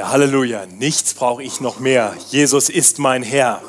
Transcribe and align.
Ja, 0.00 0.12
Halleluja, 0.12 0.64
nichts 0.64 1.12
brauche 1.12 1.42
ich 1.42 1.60
noch 1.60 1.78
mehr. 1.78 2.16
Jesus 2.30 2.70
ist 2.70 2.98
mein 2.98 3.22
Herr. 3.22 3.60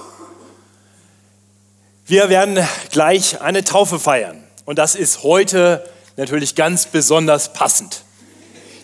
Wir 2.05 2.29
werden 2.29 2.57
gleich 2.89 3.42
eine 3.42 3.65
Taufe 3.65 4.00
feiern 4.00 4.41
und 4.63 4.79
das 4.79 4.96
ist 4.96 5.23
heute 5.23 5.86
natürlich 6.15 6.55
ganz 6.55 6.86
besonders 6.86 7.52
passend. 7.52 8.05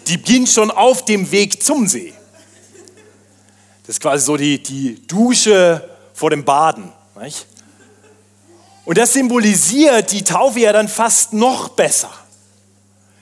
Die 0.08 0.18
beginnt 0.18 0.50
schon 0.50 0.72
auf 0.72 1.06
dem 1.06 1.32
Weg 1.32 1.64
zum 1.64 1.88
See. 1.88 2.14
Das 3.84 3.96
ist 3.96 4.02
quasi 4.02 4.26
so 4.26 4.36
die, 4.36 4.62
die 4.62 5.08
Dusche 5.08 5.90
vor 6.14 6.30
dem 6.30 6.44
Baden. 6.44 6.92
Nicht? 7.22 7.48
Und 8.84 8.98
das 8.98 9.14
symbolisiert 9.14 10.12
die 10.12 10.26
Taufe 10.26 10.60
ja 10.60 10.74
dann 10.74 10.90
fast 10.90 11.32
noch 11.32 11.70
besser. 11.70 12.12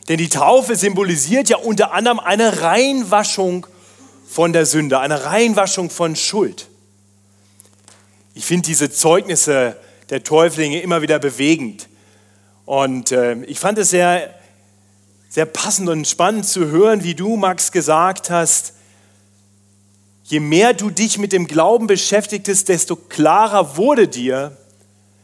Denn 0.08 0.18
die 0.18 0.30
Taufe 0.30 0.76
symbolisiert 0.76 1.48
ja 1.48 1.58
unter 1.58 1.94
anderem 1.94 2.20
eine 2.20 2.64
Reinwaschung 2.64 3.68
von 4.36 4.52
der 4.52 4.66
Sünde, 4.66 5.00
eine 5.00 5.24
Reinwaschung 5.24 5.90
von 5.90 6.18
Schuld. 6.18 6.68
Ich 8.34 8.44
finde 8.44 8.68
diese 8.68 8.92
Zeugnisse 8.92 9.78
der 10.10 10.26
Täuflinge 10.26 10.82
immer 10.82 11.02
wieder 11.02 11.20
bewegend. 11.20 11.88
Und 12.66 13.14
äh, 13.14 13.42
ich 13.44 13.60
fand 13.62 13.78
es 13.78 13.92
sehr, 13.92 14.38
sehr 15.30 15.46
passend 15.46 15.88
und 15.88 16.06
spannend 16.06 16.46
zu 16.46 16.68
hören, 16.68 17.06
wie 17.06 17.16
du, 17.16 17.38
Max, 17.38 17.72
gesagt 17.72 18.30
hast, 18.30 18.74
je 20.26 20.42
mehr 20.42 20.74
du 20.74 20.90
dich 20.90 21.18
mit 21.18 21.32
dem 21.32 21.48
Glauben 21.48 21.88
beschäftigtest, 21.88 22.68
desto 22.68 22.98
klarer 22.98 23.78
wurde 23.78 24.10
dir, 24.10 24.58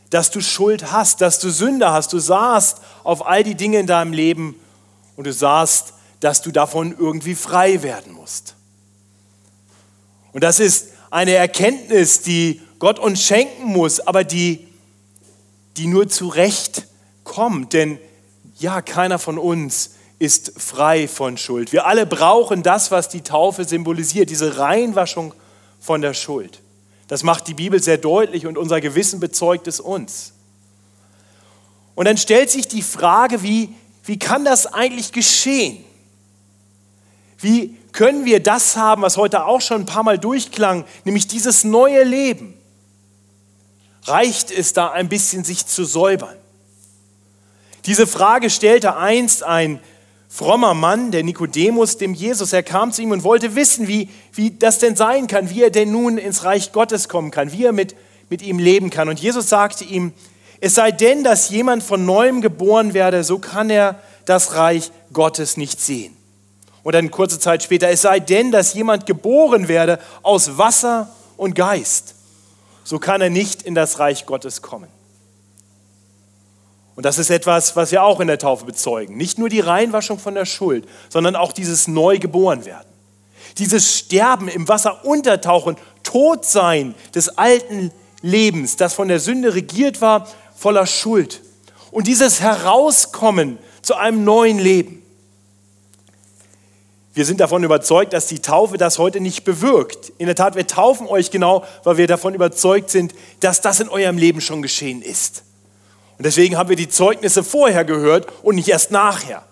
dass 0.09 0.31
du 0.31 0.39
Schuld 0.39 0.93
hast, 0.93 1.19
dass 1.19 1.39
du 1.39 1.49
Sünde 1.49 1.91
hast. 1.91 2.13
Du 2.13 2.19
sahst 2.19 2.77
auf 3.03 3.27
all 3.27 3.43
die 3.43 3.55
Dinge 3.55 3.79
in 3.79 3.87
deinem 3.87 4.13
Leben 4.13 4.55
und 5.17 5.27
du 5.27 5.33
sahst, 5.33 5.95
dass 6.21 6.41
du 6.41 6.51
davon 6.51 6.95
irgendwie 6.97 7.35
frei 7.35 7.83
werden 7.83 8.13
musst. 8.13 8.55
Und 10.33 10.43
das 10.43 10.59
ist 10.59 10.89
eine 11.09 11.33
Erkenntnis, 11.33 12.21
die 12.21 12.61
Gott 12.79 12.99
uns 12.99 13.23
schenken 13.23 13.65
muss, 13.65 13.99
aber 13.99 14.23
die, 14.23 14.67
die 15.77 15.87
nur 15.87 16.07
zu 16.07 16.27
Recht 16.27 16.87
kommt. 17.23 17.73
Denn 17.73 17.99
ja, 18.57 18.81
keiner 18.81 19.19
von 19.19 19.37
uns 19.37 19.91
ist 20.19 20.53
frei 20.57 21.07
von 21.07 21.37
Schuld. 21.37 21.73
Wir 21.73 21.85
alle 21.85 22.05
brauchen 22.05 22.63
das, 22.63 22.91
was 22.91 23.09
die 23.09 23.21
Taufe 23.21 23.65
symbolisiert, 23.65 24.29
diese 24.29 24.57
Reinwaschung 24.57 25.33
von 25.79 26.01
der 26.01 26.13
Schuld. 26.13 26.61
Das 27.07 27.23
macht 27.23 27.47
die 27.47 27.55
Bibel 27.55 27.81
sehr 27.81 27.97
deutlich 27.97 28.45
und 28.45 28.57
unser 28.57 28.79
Gewissen 28.79 29.19
bezeugt 29.19 29.67
es 29.67 29.79
uns. 29.79 30.33
Und 31.95 32.05
dann 32.05 32.17
stellt 32.17 32.49
sich 32.49 32.67
die 32.67 32.83
Frage, 32.83 33.43
wie, 33.43 33.69
wie 34.05 34.17
kann 34.17 34.45
das 34.45 34.71
eigentlich 34.71 35.11
geschehen? 35.11 35.83
Wie 37.37 37.75
können 37.91 38.25
wir 38.25 38.41
das 38.41 38.75
haben, 38.75 39.01
was 39.01 39.17
heute 39.17 39.45
auch 39.45 39.61
schon 39.61 39.81
ein 39.81 39.85
paar 39.85 40.03
Mal 40.03 40.17
durchklang, 40.17 40.85
nämlich 41.03 41.27
dieses 41.27 41.63
neue 41.63 42.03
Leben? 42.03 42.53
Reicht 44.03 44.51
es 44.51 44.73
da 44.73 44.91
ein 44.91 45.09
bisschen, 45.09 45.43
sich 45.43 45.65
zu 45.65 45.83
säubern? 45.85 46.35
Diese 47.85 48.07
Frage 48.07 48.49
stellte 48.49 48.95
einst 48.95 49.43
ein 49.43 49.79
frommer 50.29 50.73
Mann, 50.73 51.11
der 51.11 51.23
Nikodemus, 51.23 51.97
dem 51.97 52.13
Jesus. 52.13 52.53
Er 52.53 52.63
kam 52.63 52.91
zu 52.91 53.01
ihm 53.01 53.11
und 53.11 53.23
wollte 53.23 53.55
wissen, 53.55 53.87
wie, 53.87 54.09
wie 54.33 54.51
das 54.51 54.79
denn 54.79 54.95
sein 54.95 55.27
kann, 55.27 55.49
wie 55.49 55.63
er 55.63 55.71
denn 55.71 55.91
nun 55.91 56.17
ins 56.17 56.43
Reich 56.43 56.71
Gottes 56.71 57.09
kommen 57.09 57.31
kann, 57.31 57.51
wie 57.51 57.65
er 57.65 57.73
mit, 57.73 57.95
mit 58.29 58.41
ihm 58.41 58.57
leben 58.57 58.89
kann. 58.89 59.09
Und 59.09 59.19
Jesus 59.19 59.49
sagte 59.49 59.83
ihm, 59.83 60.13
es 60.61 60.75
sei 60.75 60.91
denn, 60.91 61.23
dass 61.23 61.49
jemand 61.49 61.83
von 61.83 62.05
neuem 62.05 62.41
geboren 62.41 62.93
werde, 62.93 63.23
so 63.23 63.39
kann 63.39 63.69
er 63.69 63.99
das 64.25 64.55
Reich 64.55 64.91
Gottes 65.11 65.57
nicht 65.57 65.81
sehen. 65.81 66.15
Und 66.83 66.93
dann 66.93 67.11
kurze 67.11 67.39
Zeit 67.39 67.63
später, 67.63 67.89
es 67.89 68.01
sei 68.01 68.19
denn, 68.19 68.51
dass 68.51 68.73
jemand 68.73 69.05
geboren 69.05 69.67
werde 69.67 69.99
aus 70.23 70.57
Wasser 70.57 71.09
und 71.37 71.55
Geist, 71.55 72.15
so 72.83 72.97
kann 72.97 73.21
er 73.21 73.29
nicht 73.29 73.61
in 73.61 73.75
das 73.75 73.99
Reich 73.99 74.25
Gottes 74.25 74.61
kommen. 74.61 74.87
Und 76.95 77.05
das 77.05 77.17
ist 77.17 77.29
etwas, 77.29 77.75
was 77.75 77.91
wir 77.91 78.03
auch 78.03 78.19
in 78.19 78.27
der 78.27 78.37
Taufe 78.37 78.65
bezeugen. 78.65 79.15
Nicht 79.15 79.37
nur 79.37 79.49
die 79.49 79.59
Reinwaschung 79.59 80.19
von 80.19 80.35
der 80.35 80.45
Schuld, 80.45 80.87
sondern 81.09 81.35
auch 81.35 81.51
dieses 81.51 81.87
Neugeborenwerden. 81.87 82.91
Dieses 83.57 83.97
Sterben 83.97 84.47
im 84.47 84.67
Wasser 84.67 85.05
untertauchen, 85.05 85.77
Todsein 86.03 86.95
des 87.15 87.37
alten 87.37 87.91
Lebens, 88.21 88.75
das 88.75 88.93
von 88.93 89.07
der 89.07 89.19
Sünde 89.19 89.55
regiert 89.55 90.01
war, 90.01 90.27
voller 90.55 90.85
Schuld. 90.85 91.41
Und 91.91 92.07
dieses 92.07 92.41
Herauskommen 92.41 93.57
zu 93.81 93.95
einem 93.95 94.23
neuen 94.23 94.59
Leben. 94.59 95.00
Wir 97.13 97.25
sind 97.25 97.41
davon 97.41 97.63
überzeugt, 97.63 98.13
dass 98.13 98.27
die 98.27 98.39
Taufe 98.39 98.77
das 98.77 98.97
heute 98.97 99.19
nicht 99.19 99.43
bewirkt. 99.43 100.13
In 100.17 100.27
der 100.27 100.35
Tat, 100.35 100.55
wir 100.55 100.65
taufen 100.65 101.07
euch 101.07 101.29
genau, 101.29 101.65
weil 101.83 101.97
wir 101.97 102.07
davon 102.07 102.33
überzeugt 102.33 102.89
sind, 102.89 103.13
dass 103.41 103.59
das 103.59 103.81
in 103.81 103.89
eurem 103.89 104.17
Leben 104.17 104.39
schon 104.39 104.61
geschehen 104.61 105.01
ist. 105.01 105.43
Und 106.17 106.25
deswegen 106.25 106.57
haben 106.57 106.69
wir 106.69 106.77
die 106.77 106.87
Zeugnisse 106.87 107.43
vorher 107.43 107.83
gehört 107.83 108.27
und 108.43 108.55
nicht 108.55 108.69
erst 108.69 108.91
nachher. 108.91 109.43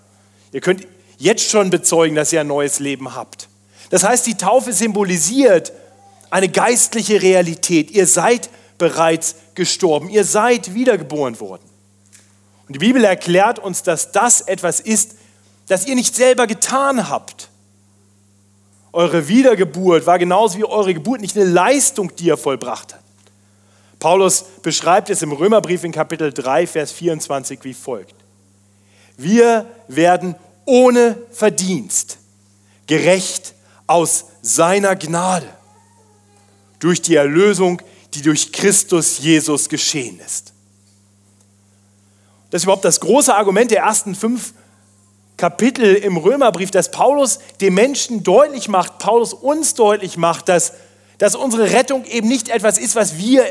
Ihr 0.54 0.62
könnt 0.62 0.88
jetzt 1.18 1.50
schon 1.50 1.70
bezeugen, 1.70 2.16
dass 2.16 2.32
ihr 2.32 2.42
ein 2.42 2.48
neues 2.48 2.80
Leben 2.80 3.14
habt. 3.14 3.50
Das 3.90 4.04
heißt, 4.04 4.26
die 4.26 4.36
Taufe 4.36 4.72
symbolisiert 4.72 5.74
eine 6.30 6.48
geistliche 6.48 7.22
Realität. 7.22 7.92
Ihr 7.92 8.08
seid 8.08 8.50
bereits 8.78 9.36
gestorben. 9.56 10.10
Ihr 10.10 10.24
seid 10.24 10.74
wiedergeboren 10.74 11.40
worden. 11.40 11.64
Und 12.68 12.76
die 12.76 12.80
Bibel 12.80 13.04
erklärt 13.04 13.60
uns, 13.60 13.84
dass 13.84 14.12
das 14.12 14.42
etwas 14.42 14.80
ist, 14.80 15.16
das 15.68 15.86
ihr 15.86 15.96
nicht 15.96 16.16
selber 16.16 16.48
getan 16.48 17.10
habt. 17.10 17.49
Eure 18.92 19.28
Wiedergeburt 19.28 20.06
war 20.06 20.18
genauso 20.18 20.58
wie 20.58 20.66
eure 20.66 20.94
Geburt 20.94 21.22
nicht 21.22 21.36
eine 21.36 21.46
Leistung, 21.46 22.16
die 22.16 22.26
ihr 22.26 22.38
vollbracht 22.38 22.94
habt. 22.94 23.04
Paulus 24.00 24.46
beschreibt 24.64 25.10
es 25.10 25.22
im 25.22 25.32
Römerbrief 25.32 25.84
in 25.84 25.92
Kapitel 25.92 26.32
3, 26.32 26.66
Vers 26.66 26.92
24 26.94 27.60
wie 27.64 27.74
folgt. 27.74 28.16
Wir 29.18 29.66
werden 29.88 30.36
ohne 30.66 31.18
Verdienst 31.32 32.18
gerecht 32.88 33.54
aus 33.86 34.26
seiner 34.42 34.96
Gnade 34.96 35.48
durch 36.80 37.02
die 37.02 37.16
Erlösung, 37.16 37.82
die 38.14 38.22
durch 38.22 38.52
Christus 38.52 39.20
Jesus 39.20 39.68
geschehen 39.68 40.20
ist. 40.26 40.54
Das 42.50 42.62
ist 42.62 42.64
überhaupt 42.64 42.86
das 42.86 43.00
große 43.00 43.36
Argument 43.36 43.70
der 43.70 43.82
ersten 43.82 44.16
fünf 44.16 44.54
Kapitel 45.40 45.96
im 45.96 46.18
Römerbrief, 46.18 46.70
dass 46.70 46.92
Paulus 46.92 47.40
den 47.62 47.74
Menschen 47.74 48.24
deutlich 48.24 48.68
macht, 48.68 49.00
Paulus 49.00 49.34
uns 49.34 49.74
deutlich 49.74 50.18
macht, 50.18 50.50
dass, 50.50 50.74
dass 51.18 51.36
unsere 51.36 51.72
Rettung 51.72 52.06
eben 52.06 52.28
nicht 52.28 52.50
etwas 52.50 52.78
ist, 52.78 52.96
was 52.96 53.18
wir 53.18 53.46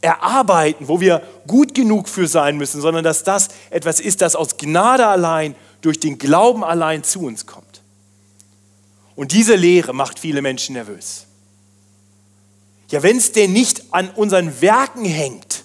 erarbeiten, 0.00 0.88
wo 0.88 0.98
wir 0.98 1.22
gut 1.46 1.74
genug 1.74 2.08
für 2.08 2.26
sein 2.26 2.56
müssen, 2.56 2.80
sondern 2.80 3.04
dass 3.04 3.22
das 3.22 3.48
etwas 3.70 4.00
ist, 4.00 4.22
das 4.22 4.34
aus 4.34 4.56
Gnade 4.56 5.06
allein, 5.06 5.54
durch 5.82 6.00
den 6.00 6.18
Glauben 6.18 6.64
allein 6.64 7.04
zu 7.04 7.20
uns 7.20 7.44
kommt. 7.44 7.82
Und 9.14 9.32
diese 9.32 9.54
Lehre 9.56 9.92
macht 9.92 10.18
viele 10.18 10.40
Menschen 10.42 10.72
nervös. 10.72 11.26
Ja, 12.90 13.02
wenn 13.02 13.18
es 13.18 13.32
denn 13.32 13.52
nicht 13.52 13.84
an 13.90 14.08
unseren 14.10 14.60
Werken 14.62 15.04
hängt, 15.04 15.64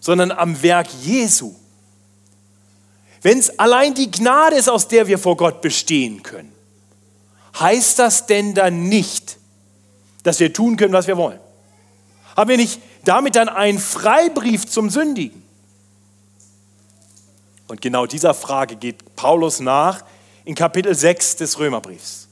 sondern 0.00 0.32
am 0.32 0.62
Werk 0.62 0.88
Jesu, 1.02 1.54
wenn 3.22 3.38
es 3.38 3.58
allein 3.58 3.94
die 3.94 4.10
Gnade 4.10 4.56
ist, 4.56 4.68
aus 4.68 4.88
der 4.88 5.06
wir 5.06 5.18
vor 5.18 5.36
Gott 5.36 5.60
bestehen 5.60 6.22
können, 6.22 6.52
heißt 7.58 7.98
das 7.98 8.26
denn 8.26 8.54
dann 8.54 8.88
nicht, 8.88 9.38
dass 10.22 10.40
wir 10.40 10.52
tun 10.52 10.76
können, 10.76 10.92
was 10.92 11.06
wir 11.06 11.16
wollen? 11.16 11.40
Haben 12.36 12.50
wir 12.50 12.56
nicht 12.56 12.80
damit 13.04 13.36
dann 13.36 13.48
einen 13.48 13.78
Freibrief 13.78 14.66
zum 14.66 14.90
Sündigen? 14.90 15.42
Und 17.68 17.80
genau 17.80 18.06
dieser 18.06 18.34
Frage 18.34 18.76
geht 18.76 19.16
Paulus 19.16 19.60
nach 19.60 20.04
in 20.44 20.54
Kapitel 20.54 20.94
6 20.94 21.36
des 21.36 21.58
Römerbriefs. 21.58 22.28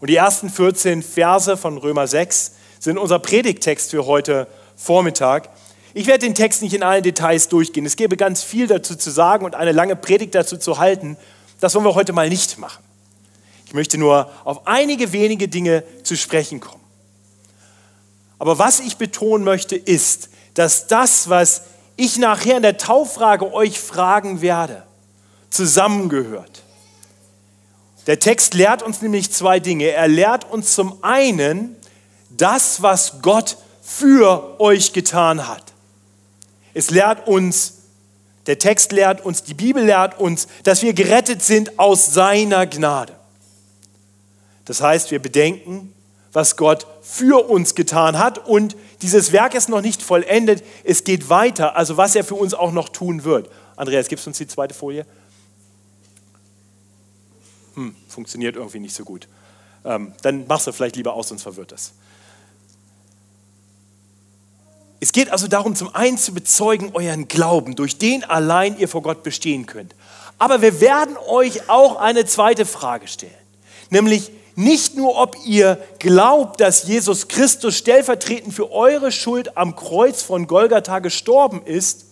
Und 0.00 0.10
die 0.10 0.16
ersten 0.16 0.50
14 0.50 1.02
Verse 1.02 1.56
von 1.56 1.78
Römer 1.78 2.06
6 2.06 2.52
sind 2.78 2.98
unser 2.98 3.18
Predigttext 3.18 3.90
für 3.90 4.06
heute 4.06 4.46
Vormittag. 4.76 5.48
Ich 5.96 6.06
werde 6.06 6.26
den 6.26 6.34
Text 6.34 6.60
nicht 6.60 6.74
in 6.74 6.82
allen 6.82 7.02
Details 7.02 7.48
durchgehen. 7.48 7.86
Es 7.86 7.96
gäbe 7.96 8.18
ganz 8.18 8.42
viel 8.42 8.66
dazu 8.66 8.96
zu 8.96 9.10
sagen 9.10 9.46
und 9.46 9.54
eine 9.54 9.72
lange 9.72 9.96
Predigt 9.96 10.34
dazu 10.34 10.58
zu 10.58 10.76
halten. 10.76 11.16
Das 11.58 11.74
wollen 11.74 11.86
wir 11.86 11.94
heute 11.94 12.12
mal 12.12 12.28
nicht 12.28 12.58
machen. 12.58 12.84
Ich 13.64 13.72
möchte 13.72 13.96
nur 13.96 14.30
auf 14.44 14.66
einige 14.66 15.12
wenige 15.12 15.48
Dinge 15.48 15.84
zu 16.02 16.14
sprechen 16.14 16.60
kommen. 16.60 16.84
Aber 18.38 18.58
was 18.58 18.78
ich 18.78 18.98
betonen 18.98 19.42
möchte, 19.42 19.74
ist, 19.74 20.28
dass 20.52 20.86
das, 20.86 21.30
was 21.30 21.62
ich 21.96 22.18
nachher 22.18 22.58
in 22.58 22.62
der 22.62 22.76
Tauffrage 22.76 23.50
euch 23.54 23.80
fragen 23.80 24.42
werde, 24.42 24.82
zusammengehört. 25.48 26.62
Der 28.06 28.20
Text 28.20 28.52
lehrt 28.52 28.82
uns 28.82 29.00
nämlich 29.00 29.32
zwei 29.32 29.60
Dinge. 29.60 29.86
Er 29.92 30.08
lehrt 30.08 30.44
uns 30.44 30.74
zum 30.74 31.02
einen 31.02 31.74
das, 32.28 32.82
was 32.82 33.22
Gott 33.22 33.56
für 33.80 34.60
euch 34.60 34.92
getan 34.92 35.48
hat. 35.48 35.72
Es 36.76 36.90
lehrt 36.90 37.26
uns, 37.26 37.78
der 38.46 38.58
Text 38.58 38.92
lehrt 38.92 39.24
uns, 39.24 39.42
die 39.42 39.54
Bibel 39.54 39.82
lehrt 39.82 40.20
uns, 40.20 40.46
dass 40.62 40.82
wir 40.82 40.92
gerettet 40.92 41.42
sind 41.42 41.78
aus 41.78 42.12
seiner 42.12 42.66
Gnade. 42.66 43.16
Das 44.66 44.82
heißt, 44.82 45.10
wir 45.10 45.18
bedenken, 45.18 45.94
was 46.34 46.58
Gott 46.58 46.86
für 47.00 47.48
uns 47.48 47.74
getan 47.74 48.18
hat. 48.18 48.46
Und 48.46 48.76
dieses 49.00 49.32
Werk 49.32 49.54
ist 49.54 49.70
noch 49.70 49.80
nicht 49.80 50.02
vollendet. 50.02 50.62
Es 50.84 51.04
geht 51.04 51.30
weiter, 51.30 51.76
also 51.76 51.96
was 51.96 52.14
er 52.14 52.24
für 52.24 52.34
uns 52.34 52.52
auch 52.52 52.72
noch 52.72 52.90
tun 52.90 53.24
wird. 53.24 53.48
Andreas, 53.76 54.08
gibst 54.08 54.26
du 54.26 54.30
uns 54.30 54.36
die 54.36 54.46
zweite 54.46 54.74
Folie? 54.74 55.06
Hm, 57.72 57.96
funktioniert 58.06 58.54
irgendwie 58.54 58.80
nicht 58.80 58.94
so 58.94 59.04
gut. 59.04 59.28
Ähm, 59.82 60.12
dann 60.20 60.46
machst 60.46 60.66
du 60.66 60.72
vielleicht 60.72 60.96
lieber 60.96 61.14
aus, 61.14 61.28
sonst 61.28 61.42
verwirrt 61.42 61.72
es. 61.72 61.94
Es 65.00 65.12
geht 65.12 65.30
also 65.30 65.46
darum, 65.46 65.76
zum 65.76 65.94
einen 65.94 66.18
zu 66.18 66.32
bezeugen 66.32 66.90
euren 66.94 67.28
Glauben, 67.28 67.74
durch 67.76 67.98
den 67.98 68.24
allein 68.24 68.78
ihr 68.78 68.88
vor 68.88 69.02
Gott 69.02 69.22
bestehen 69.22 69.66
könnt. 69.66 69.94
Aber 70.38 70.62
wir 70.62 70.80
werden 70.80 71.16
euch 71.28 71.68
auch 71.68 71.96
eine 71.96 72.24
zweite 72.24 72.66
Frage 72.66 73.08
stellen, 73.08 73.32
nämlich 73.90 74.30
nicht 74.54 74.96
nur, 74.96 75.20
ob 75.20 75.36
ihr 75.44 75.78
glaubt, 75.98 76.60
dass 76.60 76.84
Jesus 76.84 77.28
Christus 77.28 77.76
stellvertretend 77.76 78.54
für 78.54 78.72
eure 78.72 79.12
Schuld 79.12 79.56
am 79.58 79.76
Kreuz 79.76 80.22
von 80.22 80.46
Golgatha 80.46 81.00
gestorben 81.00 81.60
ist 81.62 82.06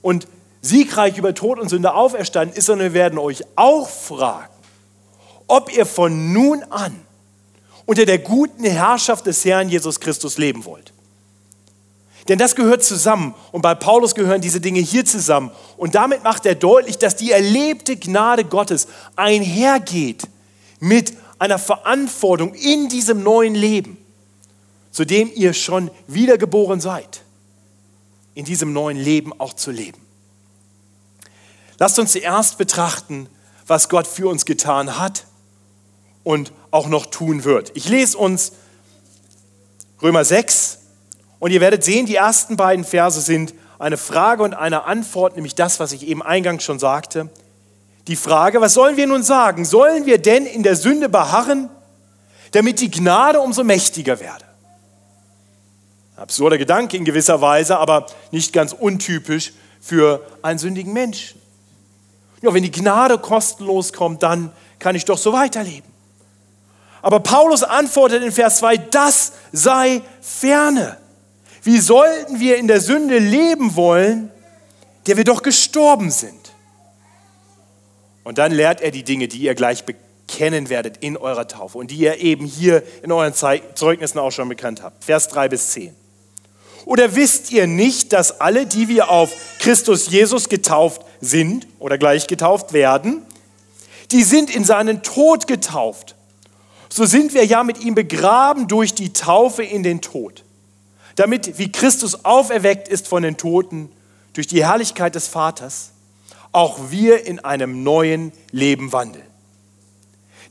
und 0.00 0.26
siegreich 0.62 1.18
über 1.18 1.34
Tod 1.34 1.58
und 1.58 1.68
Sünde 1.68 1.94
auferstanden 1.94 2.56
ist, 2.56 2.64
sondern 2.64 2.88
wir 2.88 2.94
werden 2.94 3.18
euch 3.18 3.44
auch 3.56 3.88
fragen, 3.88 4.52
ob 5.46 5.70
ihr 5.74 5.84
von 5.84 6.32
nun 6.32 6.62
an 6.70 6.98
unter 7.84 8.06
der 8.06 8.18
guten 8.18 8.64
Herrschaft 8.64 9.26
des 9.26 9.44
Herrn 9.44 9.68
Jesus 9.68 10.00
Christus 10.00 10.38
leben 10.38 10.64
wollt. 10.64 10.94
Denn 12.28 12.38
das 12.38 12.56
gehört 12.56 12.82
zusammen 12.82 13.34
und 13.52 13.60
bei 13.60 13.74
Paulus 13.74 14.14
gehören 14.14 14.40
diese 14.40 14.60
Dinge 14.60 14.80
hier 14.80 15.04
zusammen. 15.04 15.50
Und 15.76 15.94
damit 15.94 16.24
macht 16.24 16.46
er 16.46 16.54
deutlich, 16.54 16.96
dass 16.96 17.16
die 17.16 17.32
erlebte 17.32 17.96
Gnade 17.96 18.44
Gottes 18.44 18.86
einhergeht 19.14 20.22
mit 20.80 21.12
einer 21.38 21.58
Verantwortung 21.58 22.54
in 22.54 22.88
diesem 22.88 23.22
neuen 23.22 23.54
Leben, 23.54 23.98
zu 24.90 25.04
dem 25.04 25.30
ihr 25.34 25.52
schon 25.52 25.90
wiedergeboren 26.06 26.80
seid, 26.80 27.22
in 28.34 28.46
diesem 28.46 28.72
neuen 28.72 28.96
Leben 28.96 29.38
auch 29.38 29.52
zu 29.52 29.70
leben. 29.70 30.00
Lasst 31.78 31.98
uns 31.98 32.12
zuerst 32.12 32.56
betrachten, 32.56 33.28
was 33.66 33.88
Gott 33.90 34.06
für 34.06 34.28
uns 34.28 34.46
getan 34.46 34.98
hat 34.98 35.26
und 36.22 36.52
auch 36.70 36.86
noch 36.86 37.06
tun 37.06 37.44
wird. 37.44 37.72
Ich 37.74 37.88
lese 37.88 38.16
uns 38.16 38.52
Römer 40.00 40.24
6 40.24 40.78
und 41.44 41.50
ihr 41.50 41.60
werdet 41.60 41.84
sehen, 41.84 42.06
die 42.06 42.14
ersten 42.14 42.56
beiden 42.56 42.86
Verse 42.86 43.20
sind 43.20 43.52
eine 43.78 43.98
Frage 43.98 44.42
und 44.42 44.54
eine 44.54 44.84
Antwort, 44.84 45.36
nämlich 45.36 45.54
das, 45.54 45.78
was 45.78 45.92
ich 45.92 46.08
eben 46.08 46.22
eingangs 46.22 46.64
schon 46.64 46.78
sagte. 46.78 47.28
Die 48.06 48.16
Frage, 48.16 48.62
was 48.62 48.72
sollen 48.72 48.96
wir 48.96 49.06
nun 49.06 49.22
sagen? 49.22 49.66
Sollen 49.66 50.06
wir 50.06 50.16
denn 50.16 50.46
in 50.46 50.62
der 50.62 50.74
Sünde 50.74 51.10
beharren, 51.10 51.68
damit 52.52 52.80
die 52.80 52.90
Gnade 52.90 53.40
umso 53.40 53.62
mächtiger 53.62 54.20
werde? 54.20 54.46
Absurder 56.16 56.56
Gedanke 56.56 56.96
in 56.96 57.04
gewisser 57.04 57.42
Weise, 57.42 57.76
aber 57.76 58.06
nicht 58.30 58.54
ganz 58.54 58.72
untypisch 58.72 59.52
für 59.82 60.24
einen 60.40 60.58
sündigen 60.58 60.94
Menschen. 60.94 61.38
Ja, 62.40 62.54
wenn 62.54 62.62
die 62.62 62.70
Gnade 62.70 63.18
kostenlos 63.18 63.92
kommt, 63.92 64.22
dann 64.22 64.50
kann 64.78 64.96
ich 64.96 65.04
doch 65.04 65.18
so 65.18 65.34
weiterleben. 65.34 65.92
Aber 67.02 67.20
Paulus 67.20 67.62
antwortet 67.62 68.22
in 68.22 68.32
Vers 68.32 68.56
2, 68.56 68.78
das 68.78 69.32
sei 69.52 70.00
ferne. 70.22 71.03
Wie 71.64 71.78
sollten 71.78 72.40
wir 72.40 72.56
in 72.58 72.68
der 72.68 72.80
Sünde 72.80 73.18
leben 73.18 73.74
wollen, 73.74 74.30
der 75.06 75.16
wir 75.16 75.24
doch 75.24 75.42
gestorben 75.42 76.10
sind? 76.10 76.52
Und 78.22 78.38
dann 78.38 78.52
lehrt 78.52 78.80
er 78.80 78.90
die 78.90 79.02
Dinge, 79.02 79.28
die 79.28 79.38
ihr 79.38 79.54
gleich 79.54 79.84
bekennen 79.84 80.68
werdet 80.68 80.98
in 80.98 81.16
eurer 81.16 81.48
Taufe 81.48 81.78
und 81.78 81.90
die 81.90 81.96
ihr 81.96 82.20
eben 82.20 82.46
hier 82.46 82.82
in 83.02 83.12
euren 83.12 83.34
Zeugnissen 83.34 84.18
auch 84.18 84.30
schon 84.30 84.48
bekannt 84.48 84.82
habt. 84.82 85.04
Vers 85.04 85.28
3 85.28 85.48
bis 85.48 85.72
10. 85.72 85.94
Oder 86.86 87.16
wisst 87.16 87.50
ihr 87.50 87.66
nicht, 87.66 88.12
dass 88.12 88.40
alle, 88.40 88.66
die 88.66 88.88
wir 88.88 89.10
auf 89.10 89.32
Christus 89.58 90.10
Jesus 90.10 90.48
getauft 90.48 91.02
sind 91.20 91.66
oder 91.78 91.98
gleich 91.98 92.26
getauft 92.26 92.72
werden, 92.72 93.22
die 94.10 94.22
sind 94.22 94.54
in 94.54 94.64
seinen 94.64 95.02
Tod 95.02 95.46
getauft 95.46 96.14
so 96.94 97.04
sind 97.06 97.34
wir 97.34 97.44
ja 97.44 97.64
mit 97.64 97.80
ihm 97.80 97.96
begraben 97.96 98.68
durch 98.68 98.94
die 98.94 99.12
Taufe 99.12 99.64
in 99.64 99.82
den 99.82 100.00
Tod, 100.00 100.44
damit, 101.16 101.58
wie 101.58 101.70
Christus 101.70 102.24
auferweckt 102.24 102.88
ist 102.88 103.08
von 103.08 103.22
den 103.22 103.36
Toten 103.36 103.90
durch 104.32 104.46
die 104.46 104.64
Herrlichkeit 104.64 105.14
des 105.14 105.28
Vaters, 105.28 105.90
auch 106.52 106.90
wir 106.90 107.26
in 107.26 107.40
einem 107.40 107.82
neuen 107.82 108.32
Leben 108.50 108.92
wandeln. 108.92 109.26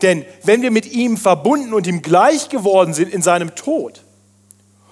Denn 0.01 0.25
wenn 0.43 0.61
wir 0.61 0.71
mit 0.71 0.91
ihm 0.91 1.17
verbunden 1.17 1.73
und 1.73 1.87
ihm 1.87 2.01
gleich 2.01 2.49
geworden 2.49 2.93
sind 2.93 3.13
in 3.13 3.21
seinem 3.21 3.55
Tod, 3.55 4.03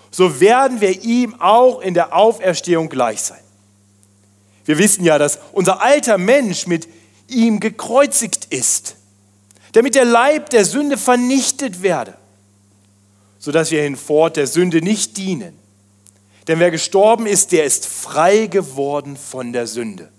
so 0.09 0.39
werden 0.39 0.81
wir 0.81 1.03
ihm 1.03 1.39
auch 1.39 1.81
in 1.81 1.93
der 1.93 2.15
Auferstehung 2.15 2.89
gleich 2.89 3.21
sein. 3.21 3.39
Wir 4.65 4.77
wissen 4.77 5.03
ja, 5.03 5.17
dass 5.17 5.39
unser 5.53 5.81
alter 5.81 6.17
Mensch 6.17 6.67
mit 6.67 6.87
ihm 7.27 7.59
gekreuzigt 7.59 8.45
ist 8.49 8.95
damit 9.71 9.95
der 9.95 10.05
Leib 10.05 10.49
der 10.49 10.65
Sünde 10.65 10.97
vernichtet 10.97 11.81
werde, 11.81 12.15
sodass 13.39 13.71
wir 13.71 13.81
hinfort 13.81 14.37
der 14.37 14.47
Sünde 14.47 14.81
nicht 14.81 15.17
dienen. 15.17 15.57
Denn 16.51 16.59
wer 16.59 16.69
gestorben 16.69 17.27
ist, 17.27 17.53
der 17.53 17.63
ist 17.63 17.85
frei 17.85 18.47
geworden 18.47 19.15
von 19.15 19.53
der 19.53 19.67
Sünde. 19.67 20.09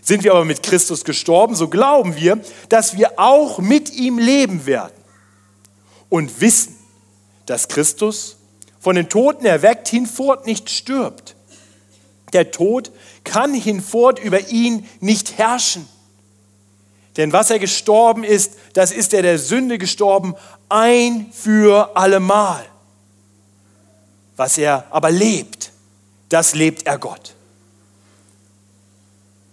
Sind 0.00 0.24
wir 0.24 0.32
aber 0.32 0.46
mit 0.46 0.62
Christus 0.62 1.04
gestorben, 1.04 1.54
so 1.54 1.68
glauben 1.68 2.16
wir, 2.16 2.40
dass 2.70 2.96
wir 2.96 3.20
auch 3.20 3.58
mit 3.58 3.92
ihm 3.92 4.18
leben 4.18 4.64
werden 4.64 4.96
und 6.08 6.40
wissen, 6.40 6.74
dass 7.44 7.68
Christus 7.68 8.38
von 8.80 8.96
den 8.96 9.10
Toten 9.10 9.44
erweckt 9.44 9.86
hinfort 9.86 10.46
nicht 10.46 10.70
stirbt. 10.70 11.36
Der 12.32 12.50
Tod 12.50 12.90
kann 13.22 13.52
hinfort 13.52 14.18
über 14.18 14.48
ihn 14.48 14.88
nicht 15.00 15.36
herrschen. 15.36 15.86
Denn 17.18 17.34
was 17.34 17.50
er 17.50 17.58
gestorben 17.58 18.24
ist, 18.24 18.54
das 18.72 18.92
ist 18.92 19.12
er 19.12 19.20
der 19.20 19.38
Sünde 19.38 19.76
gestorben, 19.76 20.36
ein 20.70 21.30
für 21.34 21.98
allemal. 21.98 22.64
Was 24.36 24.58
er 24.58 24.84
aber 24.90 25.10
lebt, 25.10 25.72
das 26.28 26.54
lebt 26.54 26.86
er 26.86 26.98
Gott. 26.98 27.34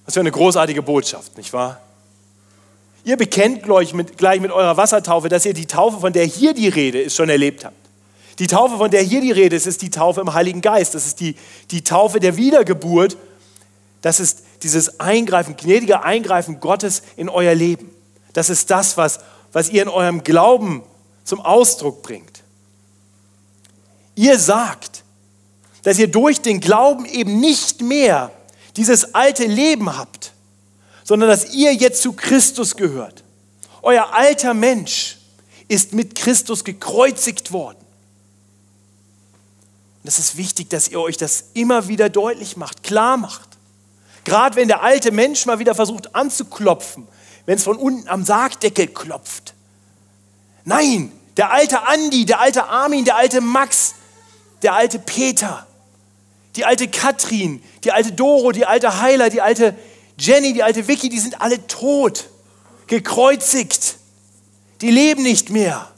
Was 0.06 0.14
für 0.14 0.22
eine 0.22 0.32
großartige 0.32 0.82
Botschaft, 0.82 1.38
nicht 1.38 1.54
wahr? 1.54 1.80
Ihr 3.04 3.18
bekennt 3.18 3.64
gleich 3.64 3.94
mit, 3.94 4.18
gleich 4.18 4.42
mit 4.42 4.52
eurer 4.52 4.78
Wassertaufe, 4.78 5.30
dass 5.30 5.46
ihr 5.46 5.54
die 5.54 5.66
Taufe, 5.66 6.00
von 6.00 6.14
der 6.14 6.26
hier 6.26 6.54
die 6.54 6.68
Rede 6.68 7.02
ist, 7.02 7.16
schon 7.16 7.30
erlebt 7.30 7.66
habt. 7.66 7.76
Die 8.40 8.48
Taufe, 8.48 8.78
von 8.78 8.90
der 8.90 9.02
hier 9.02 9.22
die 9.22 9.32
Rede 9.32 9.56
ist, 9.56 9.68
ist 9.68 9.82
die 9.82 9.90
Taufe 9.90 10.22
im 10.22 10.34
Heiligen 10.34 10.62
Geist. 10.62 10.96
Das 10.96 11.06
ist 11.06 11.20
die, 11.20 11.36
die 11.72 11.84
Taufe 11.84 12.20
der 12.20 12.38
Wiedergeburt. 12.38 13.18
Das 14.02 14.20
ist 14.20 14.44
dieses 14.64 15.00
Eingreifen, 15.00 15.58
gnädige 15.58 16.04
Eingreifen 16.04 16.60
Gottes 16.60 17.04
in 17.18 17.28
euer 17.28 17.54
Leben. 17.54 17.92
Das 18.34 18.50
ist 18.50 18.72
das, 18.72 18.96
was, 18.96 19.20
was 19.52 19.70
ihr 19.70 19.82
in 19.82 19.90
eurem 19.90 20.24
Glauben 20.24 20.84
zum 21.24 21.42
Ausdruck 21.42 22.02
bringt. 22.02 22.39
Ihr 24.20 24.38
sagt, 24.38 25.06
dass 25.84 25.98
ihr 25.98 26.10
durch 26.10 26.42
den 26.42 26.60
Glauben 26.60 27.06
eben 27.06 27.40
nicht 27.40 27.82
mehr 27.82 28.34
dieses 28.76 29.16
alte 29.16 29.46
Leben 29.46 29.96
habt, 29.96 30.34
sondern 31.06 31.30
dass 31.30 31.54
ihr 31.54 31.74
jetzt 31.74 32.02
zu 32.02 32.12
Christus 32.12 32.76
gehört. 32.76 33.24
Euer 33.82 34.14
alter 34.14 34.54
Mensch 34.54 35.20
ist 35.70 35.94
mit 35.94 36.16
Christus 36.16 36.66
gekreuzigt 36.66 37.54
worden. 37.54 37.78
Und 40.04 40.10
es 40.10 40.20
ist 40.20 40.36
wichtig, 40.36 40.70
dass 40.70 40.90
ihr 40.90 41.00
euch 41.00 41.16
das 41.16 41.52
immer 41.54 41.88
wieder 41.88 42.10
deutlich 42.10 42.58
macht, 42.58 42.84
klar 42.84 43.16
macht. 43.16 43.48
Gerade 44.26 44.58
wenn 44.58 44.68
der 44.68 44.84
alte 44.84 45.14
Mensch 45.14 45.46
mal 45.46 45.60
wieder 45.60 45.76
versucht 45.76 46.14
anzuklopfen, 46.14 47.08
wenn 47.46 47.56
es 47.56 47.64
von 47.64 47.78
unten 47.78 48.10
am 48.10 48.26
Sargdeckel 48.26 48.88
klopft. 48.88 49.54
Nein, 50.66 51.10
der 51.38 51.54
alte 51.54 51.84
Andi, 51.88 52.26
der 52.26 52.42
alte 52.42 52.66
Armin, 52.66 53.06
der 53.06 53.16
alte 53.16 53.40
Max, 53.40 53.94
der 54.62 54.74
alte 54.74 55.00
Peter, 55.00 55.66
die 56.56 56.66
alte 56.66 56.88
Katrin, 56.88 57.64
die 57.84 57.92
alte 57.92 58.12
Doro, 58.12 58.52
die 58.52 58.66
alte 58.66 59.02
Heiler, 59.02 59.30
die 59.30 59.42
alte 59.42 59.76
Jenny, 60.18 60.54
die 60.54 60.64
alte 60.64 60.88
Vicky, 60.88 61.10
die 61.10 61.20
sind 61.20 61.42
alle 61.42 61.66
tot, 61.68 62.30
gekreuzigt. 62.88 63.98
Die 64.82 64.92
leben 64.92 65.24
nicht 65.24 65.50
mehr. 65.50 65.90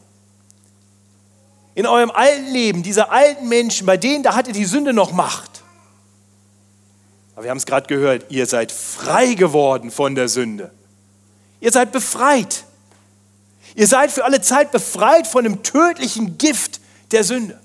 In 1.74 1.88
eurem 1.88 2.12
alten 2.12 2.52
Leben, 2.52 2.84
diese 2.84 3.10
alten 3.10 3.48
Menschen, 3.48 3.86
bei 3.86 3.98
denen, 3.98 4.24
da 4.24 4.36
hatte 4.36 4.52
die 4.52 4.66
Sünde 4.66 4.94
noch 4.94 5.12
Macht. 5.12 5.64
Aber 7.34 7.44
wir 7.46 7.50
haben 7.50 7.58
es 7.58 7.66
gerade 7.66 7.88
gehört, 7.88 8.26
ihr 8.30 8.46
seid 8.46 8.72
frei 8.72 9.34
geworden 9.34 9.90
von 9.90 10.16
der 10.16 10.28
Sünde. 10.28 10.72
Ihr 11.62 11.72
seid 11.72 11.92
befreit. 11.92 12.66
Ihr 13.76 13.88
seid 13.88 14.12
für 14.12 14.26
alle 14.26 14.42
Zeit 14.42 14.72
befreit 14.72 15.28
von 15.28 15.44
dem 15.44 15.64
tödlichen 15.64 16.38
Gift 16.38 16.82
der 17.12 17.24
Sünde. 17.24 17.60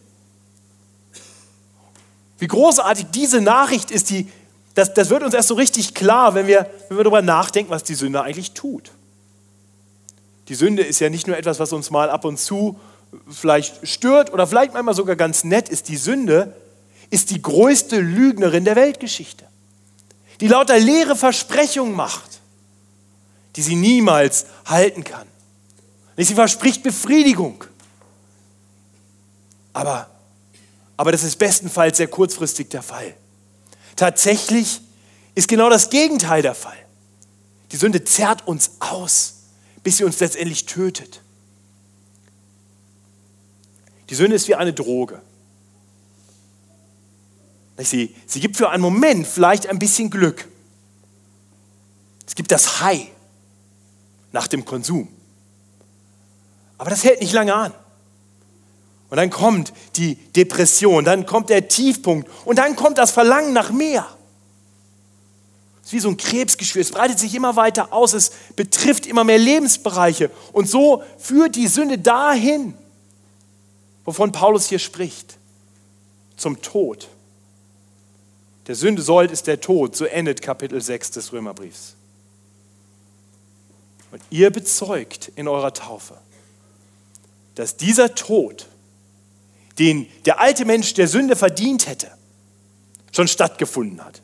Wie 2.38 2.46
großartig 2.46 3.06
diese 3.12 3.40
Nachricht 3.40 3.90
ist, 3.90 4.10
die, 4.10 4.30
das, 4.74 4.92
das 4.94 5.08
wird 5.08 5.22
uns 5.22 5.34
erst 5.34 5.48
so 5.48 5.54
richtig 5.54 5.94
klar, 5.94 6.34
wenn 6.34 6.46
wir, 6.46 6.70
wenn 6.88 6.98
wir 6.98 7.04
darüber 7.04 7.22
nachdenken, 7.22 7.70
was 7.70 7.82
die 7.82 7.94
Sünde 7.94 8.22
eigentlich 8.22 8.52
tut. 8.52 8.90
Die 10.48 10.54
Sünde 10.54 10.82
ist 10.82 11.00
ja 11.00 11.10
nicht 11.10 11.26
nur 11.26 11.36
etwas, 11.36 11.58
was 11.58 11.72
uns 11.72 11.90
mal 11.90 12.10
ab 12.10 12.24
und 12.24 12.38
zu 12.38 12.78
vielleicht 13.30 13.86
stört 13.88 14.32
oder 14.32 14.46
vielleicht 14.46 14.74
manchmal 14.74 14.94
sogar 14.94 15.16
ganz 15.16 15.44
nett 15.44 15.68
ist, 15.68 15.88
die 15.88 15.96
Sünde 15.96 16.54
ist 17.10 17.30
die 17.30 17.40
größte 17.40 18.00
Lügnerin 18.00 18.64
der 18.64 18.76
Weltgeschichte, 18.76 19.44
die 20.40 20.48
lauter 20.48 20.78
leere 20.78 21.16
Versprechungen 21.16 21.94
macht, 21.94 22.40
die 23.56 23.62
sie 23.62 23.76
niemals 23.76 24.46
halten 24.66 25.04
kann. 25.04 25.26
Sie 26.16 26.34
verspricht 26.34 26.82
Befriedigung, 26.82 27.64
aber, 29.72 30.08
aber 30.96 31.12
das 31.12 31.22
ist 31.22 31.36
bestenfalls 31.36 31.98
sehr 31.98 32.08
kurzfristig 32.08 32.70
der 32.70 32.82
Fall. 32.82 33.14
Tatsächlich 33.96 34.80
ist 35.34 35.48
genau 35.48 35.68
das 35.70 35.90
Gegenteil 35.90 36.42
der 36.42 36.54
Fall. 36.54 36.76
Die 37.72 37.76
Sünde 37.76 38.04
zerrt 38.04 38.46
uns 38.46 38.72
aus, 38.80 39.34
bis 39.82 39.98
sie 39.98 40.04
uns 40.04 40.18
letztendlich 40.20 40.66
tötet. 40.66 41.20
Die 44.08 44.14
Sünde 44.14 44.36
ist 44.36 44.48
wie 44.48 44.54
eine 44.54 44.72
Droge. 44.72 45.20
Sie, 47.78 48.14
sie 48.26 48.40
gibt 48.40 48.56
für 48.56 48.70
einen 48.70 48.82
Moment 48.82 49.26
vielleicht 49.26 49.66
ein 49.66 49.78
bisschen 49.78 50.08
Glück. 50.08 50.48
Es 52.26 52.34
gibt 52.34 52.50
das 52.50 52.80
High 52.80 53.08
nach 54.32 54.48
dem 54.48 54.64
Konsum. 54.64 55.08
Aber 56.78 56.90
das 56.90 57.04
hält 57.04 57.20
nicht 57.20 57.32
lange 57.32 57.54
an. 57.54 57.72
Und 59.08 59.18
dann 59.18 59.30
kommt 59.30 59.72
die 59.96 60.16
Depression, 60.32 61.04
dann 61.04 61.26
kommt 61.26 61.50
der 61.50 61.68
Tiefpunkt 61.68 62.28
und 62.44 62.58
dann 62.58 62.74
kommt 62.74 62.98
das 62.98 63.12
Verlangen 63.12 63.52
nach 63.52 63.70
mehr. 63.70 64.06
Es 65.80 65.88
ist 65.88 65.92
wie 65.92 66.00
so 66.00 66.08
ein 66.08 66.16
Krebsgeschwür, 66.16 66.82
es 66.82 66.90
breitet 66.90 67.20
sich 67.20 67.32
immer 67.34 67.54
weiter 67.54 67.92
aus, 67.92 68.12
es 68.12 68.32
betrifft 68.56 69.06
immer 69.06 69.22
mehr 69.22 69.38
Lebensbereiche. 69.38 70.30
Und 70.52 70.68
so 70.68 71.04
führt 71.18 71.54
die 71.54 71.68
Sünde 71.68 71.98
dahin, 71.98 72.74
wovon 74.04 74.32
Paulus 74.32 74.66
hier 74.66 74.80
spricht, 74.80 75.38
zum 76.36 76.60
Tod. 76.60 77.08
Der 78.66 78.74
Sünde 78.74 79.00
Sold 79.00 79.30
ist 79.30 79.46
der 79.46 79.60
Tod, 79.60 79.94
so 79.94 80.04
endet 80.06 80.42
Kapitel 80.42 80.80
6 80.80 81.12
des 81.12 81.32
Römerbriefs. 81.32 81.94
Und 84.10 84.22
ihr 84.30 84.50
bezeugt 84.50 85.30
in 85.36 85.46
eurer 85.46 85.72
Taufe, 85.72 86.16
dass 87.54 87.76
dieser 87.76 88.14
Tod, 88.14 88.66
den 89.78 90.06
der 90.24 90.40
alte 90.40 90.64
Mensch 90.64 90.94
der 90.94 91.08
Sünde 91.08 91.36
verdient 91.36 91.86
hätte, 91.86 92.10
schon 93.12 93.28
stattgefunden 93.28 94.04
hat. 94.04 94.22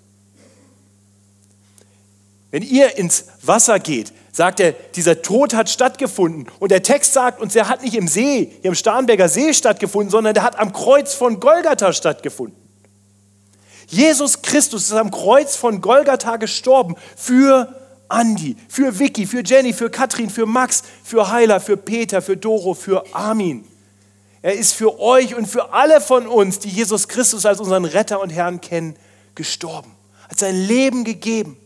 Wenn 2.51 2.63
ihr 2.63 2.99
ins 2.99 3.25
Wasser 3.43 3.79
geht, 3.79 4.13
sagt 4.31 4.61
er, 4.61 4.73
dieser 4.73 5.23
Tod 5.23 5.55
hat 5.55 5.71
stattgefunden. 5.71 6.47
Und 6.59 6.71
der 6.71 6.83
Text 6.83 7.15
sagt 7.15 7.41
uns, 7.41 7.57
er 7.57 7.69
hat 7.69 7.83
nicht 7.83 7.95
im 7.95 8.09
See, 8.09 8.53
hier 8.61 8.69
im 8.69 8.75
Starnberger 8.75 9.29
See 9.29 9.55
stattgefunden, 9.55 10.11
sondern 10.11 10.35
der 10.35 10.43
hat 10.43 10.59
am 10.59 10.73
Kreuz 10.73 11.15
von 11.15 11.41
Golgatha 11.41 11.93
stattgefunden. 11.93 12.57
Jesus 13.89 14.43
Christus 14.43 14.85
ist 14.85 14.93
am 14.93 15.11
Kreuz 15.11 15.57
von 15.57 15.81
Golgatha 15.81 16.37
gestorben 16.37 16.97
für 17.17 17.75
Andi, 18.09 18.57
für 18.69 18.99
Vicky, 18.99 19.27
für 19.27 19.43
Jenny, 19.45 19.73
für 19.73 19.91
Katrin, 19.91 20.31
für 20.31 20.47
Max, 20.47 20.83
für 21.05 21.31
Heiler, 21.31 21.61
für 21.61 21.77
Peter, 21.77 22.23
für 22.23 22.37
Doro, 22.37 22.75
für 22.75 23.05
Armin. 23.15 23.65
Er 24.43 24.55
ist 24.55 24.75
für 24.75 24.99
euch 24.99 25.37
und 25.37 25.47
für 25.47 25.73
alle 25.73 26.01
von 26.01 26.27
uns, 26.27 26.59
die 26.59 26.69
Jesus 26.69 27.07
Christus 27.07 27.47
als 27.47 27.61
unseren 27.61 27.85
Retter 27.85 28.21
und 28.21 28.31
Herrn 28.31 28.61
kennen, 28.61 28.97
gestorben, 29.37 29.95
hat 30.29 30.39
sein 30.39 30.57
Leben 30.57 31.05
gegeben. 31.05 31.57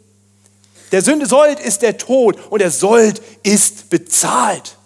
Der 0.93 1.03
Sünde 1.03 1.27
Sold 1.27 1.59
ist 1.59 1.83
der 1.83 1.97
Tod 1.97 2.39
und 2.51 2.61
der 2.61 2.71
Sold 2.71 3.21
ist 3.43 3.89
bezahlt. 3.89 4.77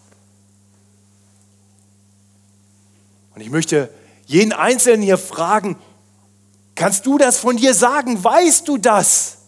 Und 3.34 3.42
ich 3.42 3.50
möchte 3.50 3.90
jeden 4.26 4.52
Einzelnen 4.52 5.02
hier 5.02 5.18
fragen, 5.18 5.76
kannst 6.74 7.06
du 7.06 7.18
das 7.18 7.38
von 7.38 7.56
dir 7.56 7.74
sagen? 7.74 8.22
Weißt 8.22 8.68
du 8.68 8.78
das? 8.78 9.38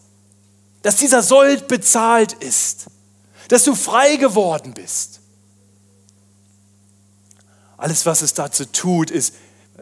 Dass 0.81 0.97
dieser 0.97 1.23
Sold 1.23 1.69
bezahlt 1.69 2.33
ist? 2.33 2.87
Dass 3.47 3.63
du 3.63 3.73
frei 3.73 4.17
geworden 4.17 4.73
bist? 4.73 5.21
Alles, 7.83 8.05
was 8.05 8.21
es 8.21 8.33
dazu 8.33 8.63
tut, 8.63 9.11
ist, 9.11 9.33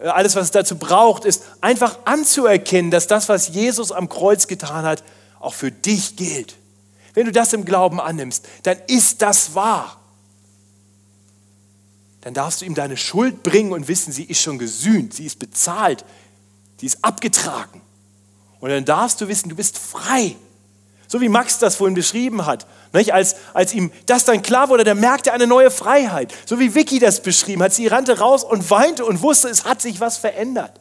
alles, 0.01 0.35
was 0.35 0.45
es 0.45 0.51
dazu 0.51 0.75
braucht, 0.75 1.23
ist 1.23 1.43
einfach 1.61 1.99
anzuerkennen, 2.05 2.89
dass 2.89 3.05
das, 3.05 3.29
was 3.29 3.49
Jesus 3.49 3.91
am 3.91 4.09
Kreuz 4.09 4.47
getan 4.47 4.85
hat, 4.85 5.03
auch 5.39 5.53
für 5.53 5.69
dich 5.69 6.15
gilt. 6.15 6.55
Wenn 7.13 7.27
du 7.27 7.31
das 7.31 7.53
im 7.53 7.63
Glauben 7.63 8.01
annimmst, 8.01 8.47
dann 8.63 8.79
ist 8.87 9.21
das 9.21 9.53
wahr. 9.53 10.01
Dann 12.21 12.33
darfst 12.33 12.61
du 12.61 12.65
ihm 12.65 12.73
deine 12.73 12.97
Schuld 12.97 13.43
bringen 13.43 13.71
und 13.71 13.87
wissen, 13.87 14.11
sie 14.11 14.23
ist 14.23 14.41
schon 14.41 14.57
gesühnt, 14.57 15.13
sie 15.13 15.27
ist 15.27 15.37
bezahlt, 15.37 16.03
sie 16.79 16.87
ist 16.87 17.05
abgetragen. 17.05 17.81
Und 18.61 18.71
dann 18.71 18.83
darfst 18.83 19.21
du 19.21 19.27
wissen, 19.27 19.49
du 19.49 19.55
bist 19.55 19.77
frei. 19.77 20.35
So 21.11 21.19
wie 21.19 21.27
Max 21.27 21.59
das 21.59 21.75
vorhin 21.75 21.93
beschrieben 21.93 22.45
hat. 22.45 22.65
Nicht? 22.93 23.13
Als, 23.13 23.35
als 23.53 23.73
ihm 23.73 23.91
das 24.05 24.23
dann 24.23 24.41
klar 24.41 24.69
wurde, 24.69 24.85
dann 24.85 24.97
merkte 24.97 25.31
er 25.31 25.35
eine 25.35 25.45
neue 25.45 25.69
Freiheit. 25.69 26.33
So 26.45 26.57
wie 26.57 26.73
Vicky 26.73 26.99
das 26.99 27.21
beschrieben 27.21 27.61
hat. 27.61 27.73
Sie 27.73 27.87
rannte 27.87 28.19
raus 28.19 28.45
und 28.45 28.69
weinte 28.69 29.03
und 29.03 29.21
wusste, 29.21 29.49
es 29.49 29.65
hat 29.65 29.81
sich 29.81 29.99
was 29.99 30.15
verändert. 30.15 30.71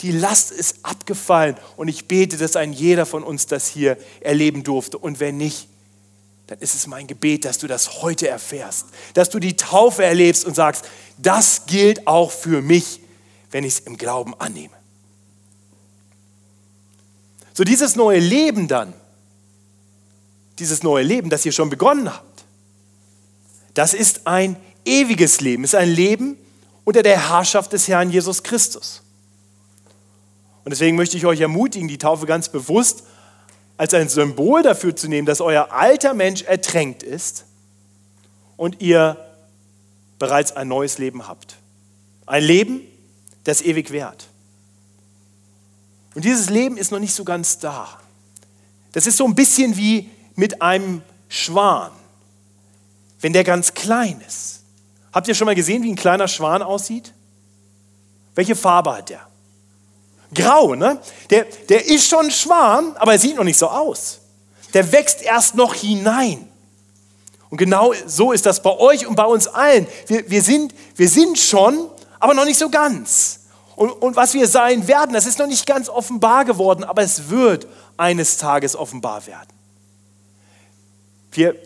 Die 0.00 0.10
Last 0.10 0.50
ist 0.50 0.78
abgefallen 0.82 1.56
und 1.76 1.86
ich 1.86 2.08
bete, 2.08 2.36
dass 2.36 2.56
ein 2.56 2.72
jeder 2.72 3.06
von 3.06 3.22
uns 3.22 3.46
das 3.46 3.68
hier 3.68 3.96
erleben 4.18 4.64
durfte. 4.64 4.98
Und 4.98 5.20
wenn 5.20 5.36
nicht, 5.36 5.68
dann 6.48 6.58
ist 6.58 6.74
es 6.74 6.88
mein 6.88 7.06
Gebet, 7.06 7.44
dass 7.44 7.58
du 7.58 7.68
das 7.68 8.02
heute 8.02 8.26
erfährst, 8.26 8.86
dass 9.14 9.30
du 9.30 9.38
die 9.38 9.54
Taufe 9.54 10.04
erlebst 10.04 10.44
und 10.46 10.56
sagst, 10.56 10.84
das 11.16 11.66
gilt 11.66 12.08
auch 12.08 12.32
für 12.32 12.60
mich, 12.60 12.98
wenn 13.52 13.62
ich 13.62 13.74
es 13.74 13.80
im 13.80 13.98
Glauben 13.98 14.34
annehme. 14.40 14.74
So 17.54 17.62
dieses 17.62 17.94
neue 17.94 18.18
Leben 18.18 18.66
dann, 18.66 18.94
dieses 20.58 20.82
neue 20.82 21.04
Leben, 21.04 21.30
das 21.30 21.44
ihr 21.46 21.52
schon 21.52 21.70
begonnen 21.70 22.12
habt, 22.12 22.44
das 23.74 23.94
ist 23.94 24.26
ein 24.26 24.56
ewiges 24.84 25.40
Leben, 25.40 25.64
ist 25.64 25.74
ein 25.74 25.88
Leben 25.88 26.36
unter 26.84 27.02
der 27.02 27.30
Herrschaft 27.30 27.72
des 27.72 27.86
Herrn 27.88 28.10
Jesus 28.10 28.42
Christus. 28.42 29.02
Und 30.64 30.70
deswegen 30.70 30.96
möchte 30.96 31.16
ich 31.16 31.26
euch 31.26 31.40
ermutigen, 31.40 31.88
die 31.88 31.98
Taufe 31.98 32.26
ganz 32.26 32.48
bewusst 32.48 33.04
als 33.76 33.94
ein 33.94 34.08
Symbol 34.08 34.62
dafür 34.62 34.94
zu 34.96 35.08
nehmen, 35.08 35.26
dass 35.26 35.40
euer 35.40 35.72
alter 35.72 36.12
Mensch 36.12 36.42
ertränkt 36.42 37.02
ist 37.02 37.44
und 38.56 38.82
ihr 38.82 39.16
bereits 40.18 40.52
ein 40.52 40.68
neues 40.68 40.98
Leben 40.98 41.28
habt. 41.28 41.56
Ein 42.26 42.42
Leben, 42.42 42.80
das 43.44 43.62
ewig 43.62 43.92
währt. 43.92 44.26
Und 46.14 46.24
dieses 46.24 46.50
Leben 46.50 46.76
ist 46.76 46.90
noch 46.90 46.98
nicht 46.98 47.14
so 47.14 47.24
ganz 47.24 47.58
da. 47.58 48.00
Das 48.92 49.06
ist 49.06 49.16
so 49.16 49.24
ein 49.24 49.34
bisschen 49.34 49.76
wie 49.76 50.10
mit 50.38 50.62
einem 50.62 51.02
Schwan, 51.28 51.90
wenn 53.20 53.32
der 53.32 53.44
ganz 53.44 53.74
klein 53.74 54.22
ist. 54.26 54.62
Habt 55.12 55.26
ihr 55.28 55.34
schon 55.34 55.46
mal 55.46 55.54
gesehen, 55.54 55.82
wie 55.82 55.90
ein 55.90 55.96
kleiner 55.96 56.28
Schwan 56.28 56.62
aussieht? 56.62 57.12
Welche 58.34 58.54
Farbe 58.54 58.96
hat 58.96 59.08
der? 59.08 59.28
grau, 60.34 60.74
ne? 60.74 61.00
Der, 61.30 61.46
der 61.68 61.86
ist 61.86 62.08
schon 62.08 62.30
Schwan, 62.30 62.96
aber 62.96 63.12
er 63.12 63.18
sieht 63.18 63.36
noch 63.36 63.44
nicht 63.44 63.58
so 63.58 63.68
aus. 63.68 64.20
Der 64.74 64.92
wächst 64.92 65.22
erst 65.22 65.54
noch 65.54 65.74
hinein. 65.74 66.48
Und 67.50 67.56
genau 67.56 67.94
so 68.06 68.32
ist 68.32 68.44
das 68.44 68.62
bei 68.62 68.70
euch 68.70 69.06
und 69.06 69.16
bei 69.16 69.24
uns 69.24 69.48
allen. 69.48 69.86
Wir, 70.06 70.28
wir, 70.30 70.42
sind, 70.42 70.74
wir 70.96 71.08
sind 71.08 71.38
schon, 71.38 71.88
aber 72.20 72.34
noch 72.34 72.44
nicht 72.44 72.58
so 72.58 72.68
ganz. 72.68 73.40
Und, 73.74 73.90
und 73.90 74.16
was 74.16 74.34
wir 74.34 74.46
sein 74.46 74.86
werden, 74.86 75.14
das 75.14 75.24
ist 75.24 75.38
noch 75.38 75.46
nicht 75.46 75.64
ganz 75.64 75.88
offenbar 75.88 76.44
geworden, 76.44 76.84
aber 76.84 77.02
es 77.02 77.30
wird 77.30 77.66
eines 77.96 78.36
Tages 78.36 78.76
offenbar 78.76 79.26
werden. 79.26 79.57
Wir, 81.32 81.56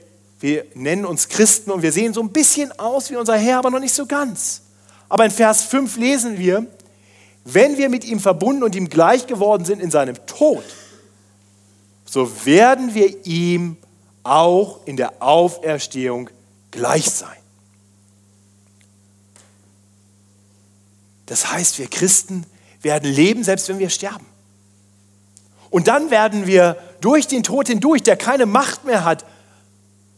wir 0.40 0.66
nennen 0.75 1.04
uns 1.04 1.28
Christen 1.28 1.71
und 1.71 1.83
wir 1.83 1.92
sehen 1.92 2.14
so 2.14 2.23
ein 2.23 2.31
bisschen 2.31 2.73
aus 2.78 3.11
wie 3.11 3.16
unser 3.16 3.37
Herr, 3.37 3.59
aber 3.59 3.71
noch 3.71 3.81
nicht 3.81 3.95
so 3.95 4.07
ganz. 4.07 4.62
Aber 5.09 5.25
in 5.25 5.31
Vers 5.31 5.62
5 5.64 5.97
lesen 5.97 6.38
wir, 6.38 6.66
wenn 7.45 7.76
wir 7.76 7.88
mit 7.88 8.04
ihm 8.04 8.21
verbunden 8.21 8.62
und 8.62 8.75
ihm 8.75 8.88
gleich 8.88 9.26
geworden 9.26 9.64
sind 9.64 9.81
in 9.81 9.90
seinem 9.90 10.16
Tod, 10.26 10.64
so 12.04 12.45
werden 12.45 12.95
wir 12.95 13.26
ihm 13.26 13.76
auch 14.23 14.87
in 14.87 14.97
der 14.97 15.23
Auferstehung 15.23 16.31
gleich 16.71 17.11
sein. 17.11 17.37
Das 21.26 21.50
heißt, 21.50 21.78
wir 21.78 21.88
Christen 21.88 22.45
werden 22.83 23.11
leben, 23.11 23.45
selbst 23.45 23.69
wenn 23.69 23.78
wir 23.78 23.90
sterben. 23.90 24.26
Und 25.71 25.88
dann 25.88 26.11
werden 26.11 26.47
wir 26.47 26.76
durch 27.00 27.26
den 27.26 27.42
Tod 27.42 27.69
hindurch, 27.69 28.02
der 28.02 28.16
keine 28.16 28.45
Macht 28.45 28.85
mehr 28.85 29.04
hat, 29.04 29.25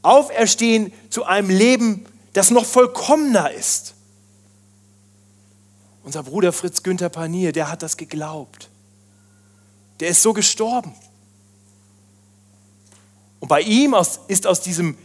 auferstehen 0.04 0.92
zu 1.10 1.24
einem 1.24 1.50
Leben, 1.50 2.06
das 2.32 2.50
noch 2.50 2.64
vollkommener 2.64 3.50
ist. 3.50 3.94
Unser 6.02 6.22
Bruder 6.22 6.52
Fritz 6.52 6.82
Günther 6.82 7.08
Panier, 7.08 7.52
der 7.52 7.70
hat 7.70 7.82
das 7.82 7.96
geglaubt. 7.96 8.68
Der 10.00 10.08
ist 10.08 10.20
so 10.20 10.32
gestorben. 10.32 10.94
Und 13.40 13.48
bei 13.48 13.62
ihm 13.62 13.94
ist 14.28 14.46
aus 14.46 14.60
diesem 14.60 14.96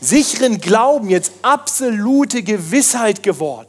sicheren 0.00 0.60
Glauben 0.60 1.08
jetzt 1.08 1.32
absolute 1.42 2.42
Gewissheit 2.42 3.22
geworden. 3.22 3.68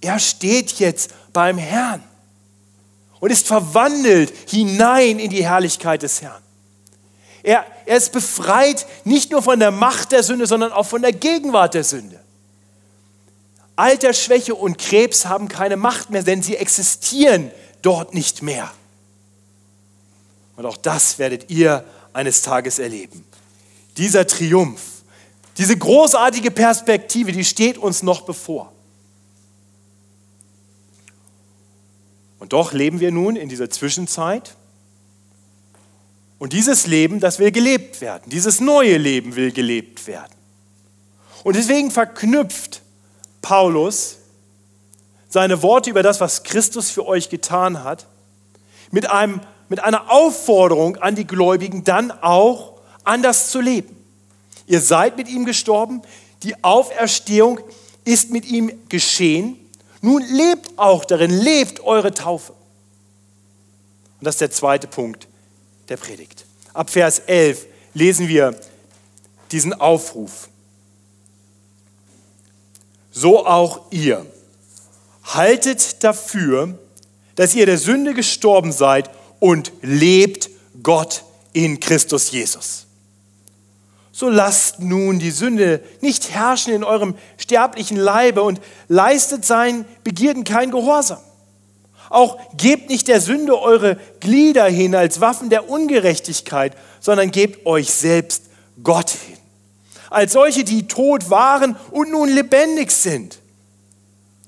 Er 0.00 0.18
steht 0.18 0.72
jetzt 0.78 1.10
beim 1.32 1.58
Herrn 1.58 2.02
und 3.20 3.30
ist 3.30 3.46
verwandelt 3.46 4.32
hinein 4.48 5.18
in 5.18 5.30
die 5.30 5.44
Herrlichkeit 5.44 6.02
des 6.02 6.22
Herrn. 6.22 6.42
Er, 7.42 7.64
er 7.90 7.96
ist 7.96 8.12
befreit 8.12 8.86
nicht 9.02 9.32
nur 9.32 9.42
von 9.42 9.58
der 9.58 9.72
Macht 9.72 10.12
der 10.12 10.22
Sünde, 10.22 10.46
sondern 10.46 10.70
auch 10.70 10.86
von 10.86 11.02
der 11.02 11.12
Gegenwart 11.12 11.74
der 11.74 11.82
Sünde. 11.82 12.20
Alter, 13.74 14.12
Schwäche 14.12 14.54
und 14.54 14.78
Krebs 14.78 15.26
haben 15.26 15.48
keine 15.48 15.76
Macht 15.76 16.08
mehr, 16.08 16.22
denn 16.22 16.40
sie 16.40 16.54
existieren 16.54 17.50
dort 17.82 18.14
nicht 18.14 18.42
mehr. 18.42 18.70
Und 20.54 20.66
auch 20.66 20.76
das 20.76 21.18
werdet 21.18 21.50
ihr 21.50 21.84
eines 22.12 22.42
Tages 22.42 22.78
erleben. 22.78 23.24
Dieser 23.96 24.24
Triumph, 24.24 25.02
diese 25.58 25.76
großartige 25.76 26.52
Perspektive, 26.52 27.32
die 27.32 27.44
steht 27.44 27.76
uns 27.76 28.04
noch 28.04 28.20
bevor. 28.20 28.72
Und 32.38 32.52
doch 32.52 32.72
leben 32.72 33.00
wir 33.00 33.10
nun 33.10 33.34
in 33.34 33.48
dieser 33.48 33.68
Zwischenzeit. 33.68 34.54
Und 36.40 36.54
dieses 36.54 36.86
Leben, 36.86 37.20
das 37.20 37.38
will 37.38 37.52
gelebt 37.52 38.00
werden. 38.00 38.22
Dieses 38.30 38.60
neue 38.60 38.96
Leben 38.96 39.36
will 39.36 39.52
gelebt 39.52 40.06
werden. 40.06 40.32
Und 41.44 41.54
deswegen 41.54 41.90
verknüpft 41.90 42.80
Paulus 43.42 44.16
seine 45.28 45.62
Worte 45.62 45.90
über 45.90 46.02
das, 46.02 46.18
was 46.18 46.42
Christus 46.42 46.90
für 46.90 47.06
euch 47.06 47.28
getan 47.28 47.84
hat, 47.84 48.06
mit, 48.90 49.10
einem, 49.10 49.42
mit 49.68 49.80
einer 49.80 50.10
Aufforderung 50.10 50.96
an 50.96 51.14
die 51.14 51.26
Gläubigen, 51.26 51.84
dann 51.84 52.10
auch 52.10 52.80
anders 53.04 53.50
zu 53.50 53.60
leben. 53.60 53.94
Ihr 54.66 54.80
seid 54.80 55.18
mit 55.18 55.28
ihm 55.28 55.44
gestorben, 55.44 56.00
die 56.42 56.64
Auferstehung 56.64 57.60
ist 58.06 58.30
mit 58.30 58.46
ihm 58.46 58.72
geschehen. 58.88 59.58
Nun 60.00 60.22
lebt 60.22 60.78
auch 60.78 61.04
darin, 61.04 61.32
lebt 61.32 61.80
eure 61.80 62.14
Taufe. 62.14 62.52
Und 62.52 64.24
das 64.24 64.36
ist 64.36 64.40
der 64.40 64.50
zweite 64.50 64.86
Punkt 64.86 65.28
der 65.90 65.98
Predigt. 65.98 66.46
Ab 66.72 66.88
Vers 66.88 67.18
11 67.18 67.66
lesen 67.92 68.28
wir 68.28 68.58
diesen 69.50 69.74
Aufruf 69.74 70.48
so 73.12 73.44
auch 73.44 73.90
ihr. 73.90 74.24
Haltet 75.24 76.02
dafür, 76.04 76.78
dass 77.34 77.54
ihr 77.54 77.66
der 77.66 77.78
Sünde 77.78 78.14
gestorben 78.14 78.72
seid 78.72 79.10
und 79.40 79.72
lebt 79.82 80.48
Gott 80.82 81.24
in 81.52 81.80
Christus 81.80 82.30
Jesus. 82.30 82.86
So 84.12 84.28
lasst 84.28 84.80
nun 84.80 85.18
die 85.18 85.30
Sünde 85.30 85.82
nicht 86.00 86.30
herrschen 86.30 86.72
in 86.72 86.84
eurem 86.84 87.16
sterblichen 87.36 87.96
Leibe 87.96 88.42
und 88.42 88.60
leistet 88.88 89.44
seinen 89.44 89.84
Begierden 90.04 90.44
kein 90.44 90.70
Gehorsam. 90.70 91.18
Auch 92.10 92.38
gebt 92.56 92.90
nicht 92.90 93.08
der 93.08 93.22
Sünde 93.22 93.58
eure 93.58 93.96
Glieder 94.20 94.66
hin 94.66 94.94
als 94.94 95.22
Waffen 95.22 95.48
der 95.48 95.70
Ungerechtigkeit, 95.70 96.76
sondern 97.00 97.30
gebt 97.30 97.64
euch 97.64 97.88
selbst 97.88 98.44
Gott 98.82 99.10
hin 99.10 99.40
als 100.10 100.32
solche, 100.32 100.64
die 100.64 100.88
tot 100.88 101.30
waren 101.30 101.76
und 101.92 102.10
nun 102.10 102.28
lebendig 102.28 102.90
sind. 102.90 103.38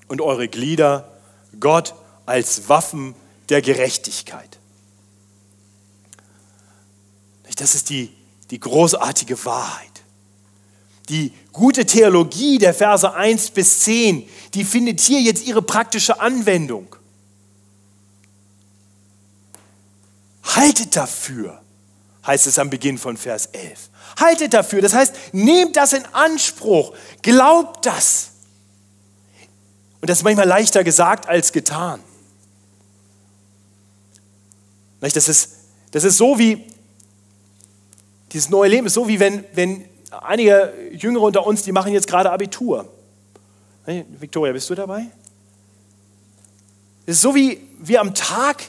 Und 0.09 0.21
eure 0.21 0.49
Glieder 0.49 1.11
Gott 1.59 1.95
als 2.27 2.69
Waffen 2.69 3.15
der 3.49 3.63
Gerechtigkeit. 3.63 4.59
Das 7.57 7.75
ist 7.75 7.91
die, 7.91 8.11
die 8.51 8.59
großartige 8.59 9.43
Wahrheit. 9.45 9.89
Die 11.09 11.33
gute 11.53 11.87
Theologie 11.87 12.59
der 12.59 12.75
Verse 12.75 13.15
1 13.15 13.51
bis 13.51 13.81
10, 13.81 14.29
die 14.55 14.65
findet 14.65 15.01
hier 15.01 15.21
jetzt 15.21 15.47
ihre 15.47 15.63
praktische 15.63 16.21
Anwendung. 16.21 16.97
Haltet 20.57 20.97
dafür, 20.97 21.63
heißt 22.27 22.47
es 22.47 22.59
am 22.59 22.71
Beginn 22.71 22.99
von 22.99 23.17
Vers 23.17 23.47
11. 23.47 23.91
Haltet 24.19 24.53
dafür, 24.53 24.83
das 24.83 24.95
heißt, 24.95 25.15
nehmt 25.33 25.77
das 25.77 25.93
in 25.93 26.05
Anspruch, 26.13 26.95
glaubt 27.23 27.87
das. 27.87 28.31
Und 30.01 30.11
das 30.11 30.19
ist 30.19 30.25
manchmal 30.25 30.49
leichter 30.49 30.85
gesagt 30.85 31.29
als 31.29 31.53
getan. 31.53 32.01
Das 35.01 35.29
ist, 35.29 35.51
das 35.91 36.05
ist 36.05 36.17
so 36.17 36.39
wie, 36.39 36.65
dieses 38.33 38.49
neue 38.51 38.71
Leben 38.71 38.87
ist 38.87 38.95
so 38.95 39.09
wie 39.09 39.19
wenn, 39.19 39.45
wenn 39.53 39.85
einige 40.11 40.73
Jüngere 40.93 41.23
unter 41.23 41.47
uns, 41.47 41.63
die 41.63 41.73
machen 41.73 41.93
jetzt 41.93 42.07
gerade 42.07 42.31
Abitur. 42.31 42.89
Victoria, 43.87 44.53
bist 44.53 44.71
du 44.71 44.75
dabei? 44.75 45.07
Es 47.05 47.17
ist 47.17 47.23
so 47.23 47.35
wie, 47.35 47.61
wie 47.81 47.99
am 47.99 48.15
Tag, 48.15 48.63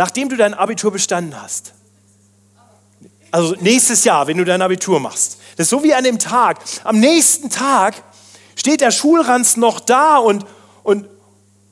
nachdem 0.00 0.30
du 0.30 0.36
dein 0.38 0.54
Abitur 0.54 0.90
bestanden 0.90 1.38
hast. 1.42 1.74
Also 3.30 3.54
nächstes 3.60 4.02
Jahr, 4.02 4.26
wenn 4.26 4.38
du 4.38 4.46
dein 4.46 4.62
Abitur 4.62 4.98
machst. 4.98 5.36
Das 5.58 5.66
ist 5.66 5.70
so 5.70 5.82
wie 5.82 5.92
an 5.92 6.04
dem 6.04 6.18
Tag. 6.18 6.56
Am 6.84 6.98
nächsten 6.98 7.50
Tag 7.50 8.02
steht 8.56 8.80
der 8.80 8.92
Schulranz 8.92 9.58
noch 9.58 9.78
da 9.78 10.16
und, 10.16 10.46
und, 10.84 11.06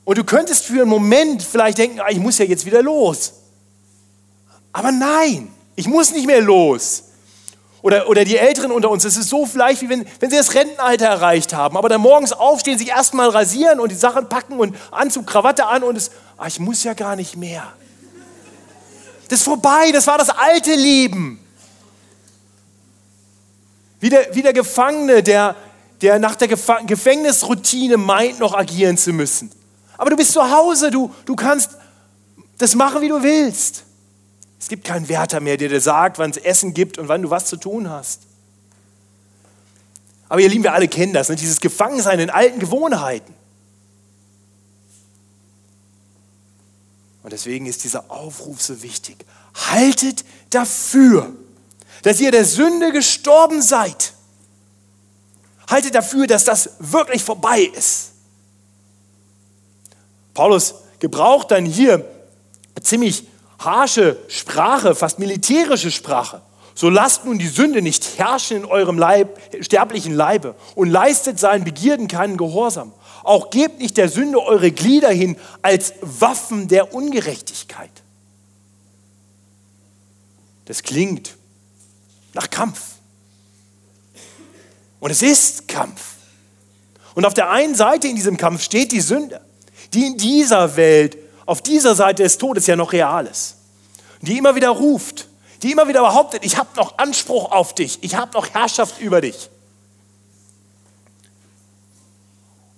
und 0.05 0.17
du 0.19 0.23
könntest 0.23 0.65
für 0.65 0.83
einen 0.83 0.91
Moment 0.91 1.41
vielleicht 1.41 1.79
denken, 1.79 2.01
ah, 2.01 2.11
ich 2.11 2.19
muss 2.19 2.37
ja 2.37 2.45
jetzt 2.45 2.67
wieder 2.67 2.83
los. 2.83 3.33
Aber 4.73 4.91
nein, 4.91 5.51
ich 5.75 5.87
muss 5.87 6.11
nicht 6.11 6.27
mehr 6.27 6.41
los. 6.41 7.05
Oder, 7.81 8.09
oder 8.09 8.25
die 8.25 8.37
Älteren 8.37 8.71
unter 8.71 8.91
uns, 8.91 9.05
es 9.05 9.17
ist 9.17 9.29
so 9.29 9.47
vielleicht, 9.47 9.81
wie 9.81 9.89
wenn, 9.89 10.05
wenn 10.19 10.29
sie 10.29 10.37
das 10.37 10.53
Rentenalter 10.53 11.07
erreicht 11.07 11.55
haben, 11.55 11.77
aber 11.77 11.89
dann 11.89 12.01
morgens 12.01 12.31
aufstehen, 12.31 12.77
sich 12.77 12.89
erstmal 12.89 13.29
rasieren 13.29 13.79
und 13.79 13.89
die 13.89 13.95
Sachen 13.95 14.29
packen 14.29 14.59
und 14.59 14.75
Anzug, 14.91 15.25
Krawatte 15.25 15.65
an 15.65 15.81
und 15.81 15.95
es, 15.95 16.11
ah, 16.37 16.45
ich 16.45 16.59
muss 16.59 16.83
ja 16.83 16.93
gar 16.93 17.15
nicht 17.15 17.35
mehr. 17.35 17.73
Das 19.29 19.39
ist 19.39 19.45
vorbei, 19.45 19.91
das 19.93 20.07
war 20.07 20.17
das 20.17 20.29
alte 20.29 20.73
Leben. 20.73 21.39
Wie 23.99 24.09
der, 24.09 24.33
wie 24.33 24.41
der 24.41 24.53
Gefangene, 24.53 25.21
der, 25.21 25.55
der 26.01 26.19
nach 26.19 26.35
der 26.35 26.47
Gefängnisroutine 26.47 27.97
meint, 27.97 28.39
noch 28.39 28.55
agieren 28.55 28.97
zu 28.97 29.13
müssen. 29.13 29.51
Aber 29.97 30.09
du 30.09 30.15
bist 30.15 30.31
zu 30.31 30.49
Hause, 30.49 30.89
du, 30.89 31.13
du 31.25 31.35
kannst 31.35 31.77
das 32.57 32.73
machen, 32.75 33.01
wie 33.01 33.09
du 33.09 33.21
willst. 33.21 33.83
Es 34.59 34.67
gibt 34.67 34.83
keinen 34.83 35.07
Wärter 35.07 35.39
mehr, 35.39 35.57
der 35.57 35.69
dir 35.69 35.81
sagt, 35.81 36.17
wann 36.17 36.31
es 36.31 36.37
Essen 36.37 36.73
gibt 36.73 36.97
und 36.97 37.07
wann 37.07 37.21
du 37.21 37.29
was 37.29 37.45
zu 37.45 37.57
tun 37.57 37.89
hast. 37.89 38.21
Aber 40.27 40.41
ihr 40.41 40.49
Lieben, 40.49 40.63
wir 40.63 40.73
alle 40.73 40.87
kennen 40.87 41.13
das, 41.13 41.29
ne? 41.29 41.35
dieses 41.35 41.59
Gefangensein 41.59 42.19
in 42.19 42.29
alten 42.29 42.59
Gewohnheiten. 42.59 43.33
Und 47.29 47.33
deswegen 47.33 47.67
ist 47.67 47.83
dieser 47.83 48.09
Aufruf 48.09 48.61
so 48.61 48.81
wichtig. 48.81 49.25
Haltet 49.69 50.25
dafür 50.49 51.31
dass 52.01 52.19
ihr 52.19 52.31
der 52.31 52.45
Sünde 52.45 52.91
gestorben 52.91 53.61
seid. 53.61 54.13
Haltet 55.69 55.95
dafür, 55.95 56.27
dass 56.27 56.43
das 56.43 56.71
wirklich 56.79 57.23
vorbei 57.23 57.61
ist. 57.61 58.11
Paulus 60.33 60.75
gebraucht 60.99 61.51
dann 61.51 61.65
hier 61.65 62.05
ziemlich 62.81 63.27
harsche 63.59 64.17
Sprache, 64.29 64.95
fast 64.95 65.19
militärische 65.19 65.91
Sprache. 65.91 66.41
So 66.73 66.89
lasst 66.89 67.25
nun 67.25 67.37
die 67.37 67.47
Sünde 67.47 67.81
nicht 67.81 68.17
herrschen 68.17 68.57
in 68.57 68.65
eurem 68.65 68.97
Leib, 68.97 69.37
sterblichen 69.59 70.13
Leibe 70.13 70.55
und 70.75 70.89
leistet 70.89 71.37
seinen 71.37 71.65
Begierden 71.65 72.07
keinen 72.07 72.37
Gehorsam. 72.37 72.93
Auch 73.23 73.49
gebt 73.49 73.79
nicht 73.79 73.97
der 73.97 74.09
Sünde 74.09 74.41
eure 74.41 74.71
Glieder 74.71 75.09
hin 75.09 75.37
als 75.61 75.93
Waffen 76.01 76.67
der 76.67 76.93
Ungerechtigkeit. 76.93 77.91
Das 80.65 80.83
klingt 80.83 81.35
nach 82.33 82.49
Kampf. 82.49 82.79
Und 84.99 85.11
es 85.11 85.21
ist 85.21 85.67
Kampf. 85.67 86.15
Und 87.15 87.25
auf 87.25 87.33
der 87.33 87.49
einen 87.49 87.75
Seite 87.75 88.07
in 88.07 88.15
diesem 88.15 88.37
Kampf 88.37 88.63
steht 88.63 88.91
die 88.91 89.01
Sünde, 89.01 89.41
die 89.93 90.05
in 90.05 90.17
dieser 90.17 90.75
Welt, 90.75 91.17
auf 91.45 91.61
dieser 91.61 91.95
Seite 91.95 92.23
des 92.23 92.37
Todes 92.37 92.67
ja 92.67 92.75
noch 92.75 92.93
real 92.93 93.25
ist. 93.25 93.55
Die 94.21 94.37
immer 94.37 94.55
wieder 94.55 94.69
ruft, 94.69 95.27
die 95.63 95.71
immer 95.71 95.87
wieder 95.87 96.01
behauptet, 96.01 96.45
ich 96.45 96.57
habe 96.57 96.69
noch 96.75 96.97
Anspruch 96.97 97.51
auf 97.51 97.73
dich, 97.73 97.99
ich 98.01 98.15
habe 98.15 98.33
noch 98.33 98.53
Herrschaft 98.53 98.99
über 99.01 99.21
dich. 99.21 99.49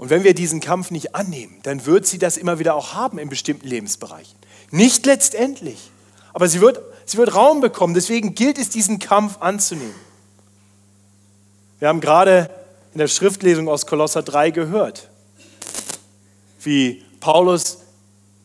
Und 0.02 0.10
wenn 0.10 0.24
wir 0.24 0.34
diesen 0.34 0.62
Kampf 0.62 0.90
nicht 0.90 1.14
annehmen, 1.14 1.60
dann 1.62 1.86
wird 1.86 2.08
sie 2.08 2.18
das 2.18 2.38
immer 2.38 2.58
wieder 2.58 2.74
auch 2.74 2.96
haben 2.96 3.20
in 3.20 3.30
bestimmten 3.30 3.68
Lebensbereichen. 3.68 4.36
Nicht 4.72 5.06
letztendlich, 5.06 5.92
aber 6.34 6.48
sie 6.48 6.60
wird 6.60 6.82
Sie 7.12 7.18
wird 7.18 7.36
Raum 7.36 7.60
bekommen. 7.60 7.94
Deswegen 7.94 8.36
gilt 8.36 8.58
es, 8.58 8.70
diesen 8.70 8.98
Kampf 8.98 9.42
anzunehmen. 9.42 9.96
Wir 11.80 11.90
haben 11.90 12.00
gerade 12.00 12.50
in 12.94 13.00
der 13.00 13.08
Schriftlesung 13.08 13.68
aus 13.68 13.86
Kolosser 13.86 14.24
3 14.24 14.52
gehört, 14.52 15.10
wie 16.62 17.04
Paulus 17.20 17.80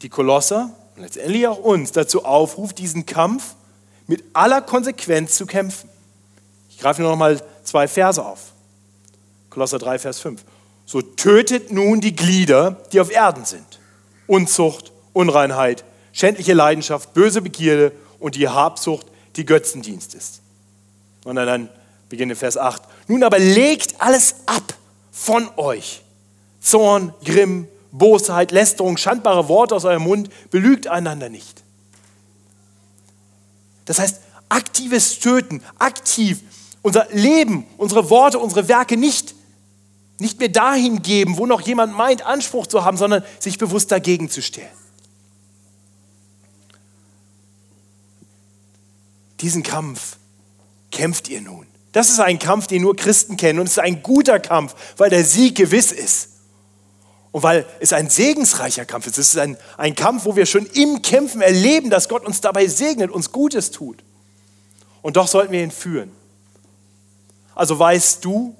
die 0.03 0.09
Kolosser 0.09 0.75
und 0.97 1.03
letztendlich 1.03 1.47
auch 1.47 1.59
uns 1.59 1.93
dazu 1.93 2.25
aufruft, 2.25 2.79
diesen 2.79 3.07
Kampf 3.07 3.55
mit 4.09 4.25
aller 4.33 4.63
Konsequenz 4.63 5.37
zu 5.37 5.47
kämpfen. 5.47 5.89
Ich 6.71 6.79
greife 6.79 7.03
nur 7.03 7.13
noch 7.13 7.19
mal 7.19 7.41
zwei 7.63 7.87
Verse 7.87 8.25
auf. 8.25 8.53
Kolosser 9.49 9.79
3, 9.79 10.01
Vers 10.01 10.19
5. 10.19 10.43
so 10.87 11.03
tötet 11.03 11.73
nun 11.73 12.01
die 12.01 12.17
Glieder, 12.17 12.83
die 12.93 13.01
auf 13.01 13.11
Erden 13.11 13.45
sind. 13.45 13.81
Unzucht, 14.27 14.93
Unreinheit, 15.13 15.85
schändliche 16.13 16.55
Leidenschaft, 16.55 17.13
böse 17.13 17.43
Begierde 17.43 17.93
und 18.19 18.37
die 18.37 18.49
Habsucht, 18.49 19.07
die 19.35 19.45
Götzendienst 19.45 20.15
ist. 20.15 20.41
Und 21.25 21.37
dann 21.37 21.69
beginnt 22.09 22.31
in 22.33 22.37
Vers 22.37 22.57
8. 22.57 22.83
Nun 23.09 23.25
aber 23.25 23.39
legt 23.39 24.01
alles 24.01 24.37
ab 24.47 24.75
von 25.11 25.49
euch. 25.57 26.03
Zorn, 26.61 27.13
Grimm, 27.25 27.69
Bosheit, 27.93 28.53
Lästerung, 28.53 28.97
schandbare 28.97 29.49
Worte 29.49 29.75
aus 29.75 29.85
eurem 29.85 30.05
Mund, 30.05 30.31
belügt 30.51 30.87
einander 30.87 31.29
nicht. 31.29 31.63
Das 33.87 33.99
heißt, 33.99 34.21
aktives 34.49 35.19
Töten, 35.19 35.63
aktiv 35.79 36.41
unser 36.83 37.09
Leben, 37.11 37.67
unsere 37.79 38.11
Worte, 38.11 38.39
unsere 38.39 38.69
Werke 38.69 38.97
nicht, 38.97 39.35
nicht 40.19 40.39
mehr 40.39 40.49
dahin 40.49 41.03
geben, 41.03 41.37
wo 41.37 41.47
noch 41.47 41.61
jemand 41.61 41.95
meint, 41.95 42.25
Anspruch 42.25 42.67
zu 42.67 42.85
haben, 42.85 42.97
sondern 42.97 43.23
sich 43.39 43.59
bewusst 43.59 43.93
dagegen 43.93 44.31
zu 44.31 44.43
stellen. 44.43 44.69
Diesen 49.41 49.63
Kampf 49.63 50.17
kämpft 50.91 51.29
ihr 51.29 51.43
nun. 51.43 51.67
Das 51.93 52.11
ist 52.11 52.21
ein 52.21 52.39
Kampf, 52.39 52.67
den 52.67 52.83
nur 52.83 52.97
Christen 52.97 53.37
kennen 53.37 53.59
und 53.59 53.67
es 53.67 53.73
ist 53.73 53.79
ein 53.79 54.03
guter 54.03 54.41
Kampf, 54.41 54.75
weil 54.97 55.11
der 55.11 55.25
Sieg 55.25 55.57
gewiss 55.57 55.91
ist. 55.91 56.31
Und 57.33 57.43
weil 57.43 57.67
es 57.81 57.93
ein 57.93 58.09
segensreicher 58.09 58.87
Kampf 58.87 59.07
ist. 59.07 59.19
Es 59.19 59.29
ist 59.29 59.39
ein, 59.39 59.59
ein 59.77 59.95
Kampf, 59.95 60.25
wo 60.25 60.37
wir 60.37 60.47
schon 60.47 60.65
im 60.65 61.03
Kämpfen 61.03 61.43
erleben, 61.43 61.91
dass 61.91 62.09
Gott 62.09 62.25
uns 62.25 62.41
dabei 62.41 62.67
segnet, 62.67 63.11
uns 63.11 63.31
Gutes 63.31 63.71
tut. 63.71 64.03
Und 65.03 65.19
doch 65.19 65.29
sollten 65.29 65.53
wir 65.53 65.63
ihn 65.63 65.71
führen. 65.71 66.11
Also 67.55 67.79
weißt 67.79 68.25
du, 68.25 68.55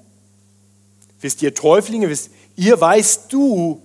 wisst 1.21 1.41
ihr 1.41 1.53
Täuflinge, 1.53 2.09
wisst 2.09 2.31
ihr, 2.55 2.79
weißt 2.79 3.31
du 3.31 3.81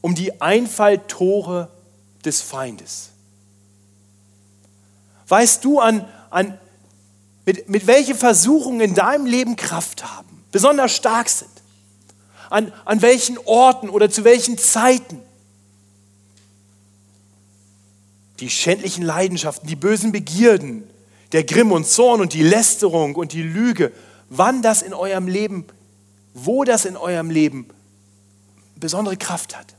um 0.00 0.14
die 0.14 0.40
Einfalltore 0.40 1.68
des 2.24 2.42
Feindes. 2.42 3.10
Weißt 5.28 5.64
du 5.64 5.78
an, 5.78 6.06
an 6.30 6.58
mit, 7.46 7.68
mit 7.68 7.86
welche 7.86 8.14
Versuchungen 8.14 8.80
in 8.80 8.94
deinem 8.94 9.26
Leben 9.26 9.56
Kraft 9.56 10.04
haben, 10.04 10.44
besonders 10.50 10.94
stark 10.94 11.28
sind? 11.28 11.50
An, 12.48 12.72
an 12.84 13.00
welchen 13.00 13.38
Orten 13.38 13.88
oder 13.88 14.10
zu 14.10 14.24
welchen 14.24 14.58
Zeiten? 14.58 15.22
Die 18.40 18.50
schändlichen 18.50 19.04
Leidenschaften, 19.04 19.68
die 19.68 19.76
bösen 19.76 20.12
Begierden, 20.12 20.88
der 21.32 21.44
Grimm 21.44 21.70
und 21.72 21.86
Zorn 21.86 22.20
und 22.20 22.32
die 22.32 22.42
Lästerung 22.42 23.14
und 23.14 23.32
die 23.32 23.42
Lüge, 23.42 23.92
wann 24.30 24.62
das 24.62 24.82
in 24.82 24.94
eurem 24.94 25.28
Leben, 25.28 25.66
wo 26.34 26.64
das 26.64 26.84
in 26.84 26.96
eurem 26.96 27.30
Leben 27.30 27.66
besondere 28.76 29.16
Kraft 29.16 29.56
hat, 29.56 29.74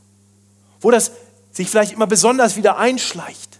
wo 0.79 0.91
das 0.91 1.11
sich 1.51 1.69
vielleicht 1.69 1.93
immer 1.93 2.07
besonders 2.07 2.55
wieder 2.55 2.77
einschleicht. 2.77 3.59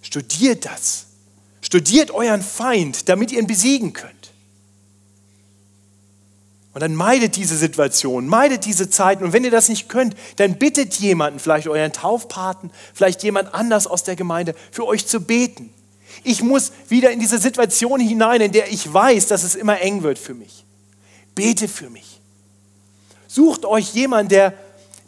Studiert 0.00 0.64
das. 0.64 1.06
Studiert 1.60 2.10
euren 2.10 2.42
Feind, 2.42 3.08
damit 3.10 3.30
ihr 3.30 3.40
ihn 3.40 3.46
besiegen 3.46 3.92
könnt. 3.92 4.32
Und 6.72 6.80
dann 6.80 6.94
meidet 6.94 7.36
diese 7.36 7.56
Situation, 7.56 8.26
meidet 8.26 8.64
diese 8.64 8.88
Zeiten. 8.88 9.24
Und 9.24 9.32
wenn 9.32 9.44
ihr 9.44 9.50
das 9.50 9.68
nicht 9.68 9.88
könnt, 9.88 10.16
dann 10.36 10.58
bittet 10.58 10.94
jemanden, 10.94 11.40
vielleicht 11.40 11.66
euren 11.66 11.92
Taufpaten, 11.92 12.70
vielleicht 12.94 13.22
jemand 13.22 13.52
anders 13.52 13.86
aus 13.86 14.04
der 14.04 14.16
Gemeinde, 14.16 14.54
für 14.70 14.86
euch 14.86 15.06
zu 15.06 15.20
beten. 15.20 15.74
Ich 16.24 16.42
muss 16.42 16.72
wieder 16.88 17.10
in 17.10 17.20
diese 17.20 17.38
Situation 17.38 18.00
hinein, 18.00 18.40
in 18.40 18.52
der 18.52 18.72
ich 18.72 18.92
weiß, 18.92 19.26
dass 19.28 19.42
es 19.42 19.54
immer 19.54 19.80
eng 19.80 20.02
wird 20.02 20.18
für 20.18 20.34
mich. 20.34 20.64
Bete 21.34 21.68
für 21.68 21.90
mich. 21.90 22.20
Sucht 23.26 23.64
euch 23.64 23.94
jemanden, 23.94 24.30
der, 24.30 24.54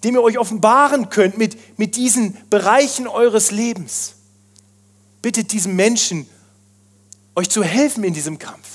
dem 0.04 0.14
ihr 0.14 0.22
euch 0.22 0.38
offenbaren 0.38 1.08
könnt 1.10 1.38
mit, 1.38 1.78
mit 1.78 1.96
diesen 1.96 2.36
Bereichen 2.50 3.06
eures 3.06 3.50
Lebens 3.50 4.14
bittet 5.22 5.52
diesen 5.52 5.76
Menschen, 5.76 6.26
euch 7.34 7.50
zu 7.50 7.62
helfen 7.62 8.04
in 8.04 8.14
diesem 8.14 8.38
Kampf. 8.38 8.68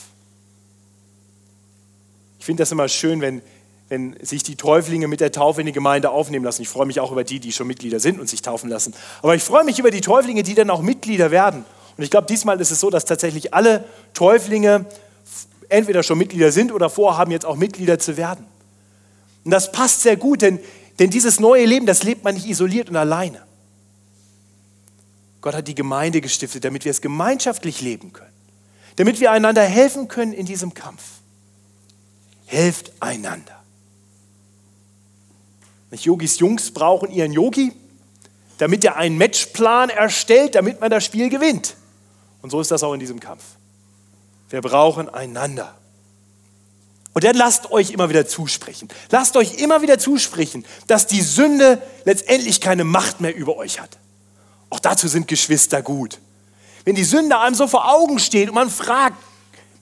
Ich 2.40 2.46
finde 2.46 2.62
das 2.62 2.72
immer 2.72 2.88
schön, 2.88 3.22
wenn, 3.22 3.42
wenn 3.90 4.16
sich 4.22 4.44
die 4.44 4.56
Täuflinge 4.56 5.08
mit 5.08 5.20
der 5.20 5.32
Taufe 5.32 5.62
in 5.62 5.68
die 5.68 5.74
Gemeinde 5.74 6.12
aufnehmen 6.12 6.46
lassen. 6.46 6.62
Ich 6.62 6.70
freue 6.70 6.86
mich 6.86 7.00
auch 7.00 7.12
über 7.12 7.24
die, 7.24 7.40
die 7.40 7.52
schon 7.52 7.68
Mitglieder 7.68 8.00
sind 8.00 8.20
und 8.20 8.30
sich 8.30 8.42
taufen 8.42 8.70
lassen. 8.70 8.94
Aber 9.22 9.36
ich 9.36 9.44
freue 9.44 9.64
mich 9.64 9.80
über 9.80 9.92
die 9.92 10.02
Täuflinge, 10.02 10.44
die 10.44 10.54
dann 10.54 10.70
auch 10.70 10.82
Mitglieder 10.82 11.32
werden. 11.32 11.66
Und 11.98 12.04
ich 12.04 12.12
glaube, 12.12 12.28
diesmal 12.28 12.60
ist 12.60 12.72
es 12.72 12.80
so, 12.80 12.90
dass 12.90 13.06
tatsächlich 13.06 13.54
alle 13.54 13.86
Täuflinge 14.14 14.86
entweder 15.70 16.04
schon 16.04 16.18
Mitglieder 16.18 16.52
sind 16.52 16.72
oder 16.72 16.90
vorhaben, 16.90 17.32
jetzt 17.32 17.46
auch 17.46 17.56
Mitglieder 17.56 18.00
zu 18.00 18.18
werden. 18.18 18.46
Und 19.44 19.52
das 19.52 19.72
passt 19.72 20.02
sehr 20.02 20.18
gut, 20.18 20.42
denn, 20.42 20.60
denn 21.00 21.10
dieses 21.10 21.40
neue 21.40 21.66
Leben, 21.66 21.86
das 21.86 22.04
lebt 22.04 22.24
man 22.24 22.36
nicht 22.36 22.48
isoliert 22.48 22.90
und 22.90 22.96
alleine. 22.96 23.44
Gott 25.42 25.56
hat 25.56 25.68
die 25.68 25.76
Gemeinde 25.76 26.22
gestiftet, 26.22 26.66
damit 26.66 26.86
wir 26.86 26.92
es 26.92 27.02
gemeinschaftlich 27.02 27.82
leben 27.82 28.14
können. 28.14 28.34
Damit 28.96 29.20
wir 29.20 29.32
einander 29.32 29.62
helfen 29.62 30.08
können 30.08 30.34
in 30.34 30.46
diesem 30.46 30.74
Kampf. 30.74 31.04
Helft 32.46 32.92
einander. 33.00 33.56
Yogis 35.92 36.40
Jungs 36.40 36.72
brauchen 36.72 37.10
ihren 37.10 37.32
Yogi, 37.32 37.72
damit 38.58 38.84
er 38.84 38.98
einen 38.98 39.18
Matchplan 39.18 39.90
erstellt, 39.90 40.56
damit 40.56 40.82
man 40.82 40.92
das 40.92 41.06
Spiel 41.06 41.30
gewinnt. 41.30 41.76
Und 42.46 42.52
so 42.52 42.62
ist 42.62 42.70
das 42.70 42.84
auch 42.84 42.94
in 42.94 43.00
diesem 43.00 43.20
Kampf. 43.20 43.42
Wir 44.52 44.62
brauchen 44.62 45.10
einander. 45.10 45.74
Und 47.14 47.24
dann 47.24 47.36
lasst 47.36 47.72
euch 47.72 47.90
immer 47.90 48.08
wieder 48.10 48.28
zusprechen. 48.28 48.88
Lasst 49.10 49.36
euch 49.36 49.56
immer 49.56 49.82
wieder 49.82 49.98
zusprechen, 49.98 50.64
dass 50.86 51.08
die 51.08 51.22
Sünde 51.22 51.82
letztendlich 52.04 52.62
keine 52.62 52.84
Macht 52.84 53.20
mehr 53.20 53.36
über 53.36 53.58
euch 53.58 53.82
hat. 53.82 53.98
Auch 54.70 54.80
dazu 54.80 55.08
sind 55.08 55.28
Geschwister 55.28 55.82
gut. 55.82 56.20
Wenn 56.84 56.94
die 56.94 57.04
Sünde 57.04 57.40
einem 57.40 57.56
so 57.56 57.66
vor 57.66 57.92
Augen 57.92 58.20
steht 58.20 58.50
und 58.50 58.54
man 58.54 58.70
fragt, 58.70 59.18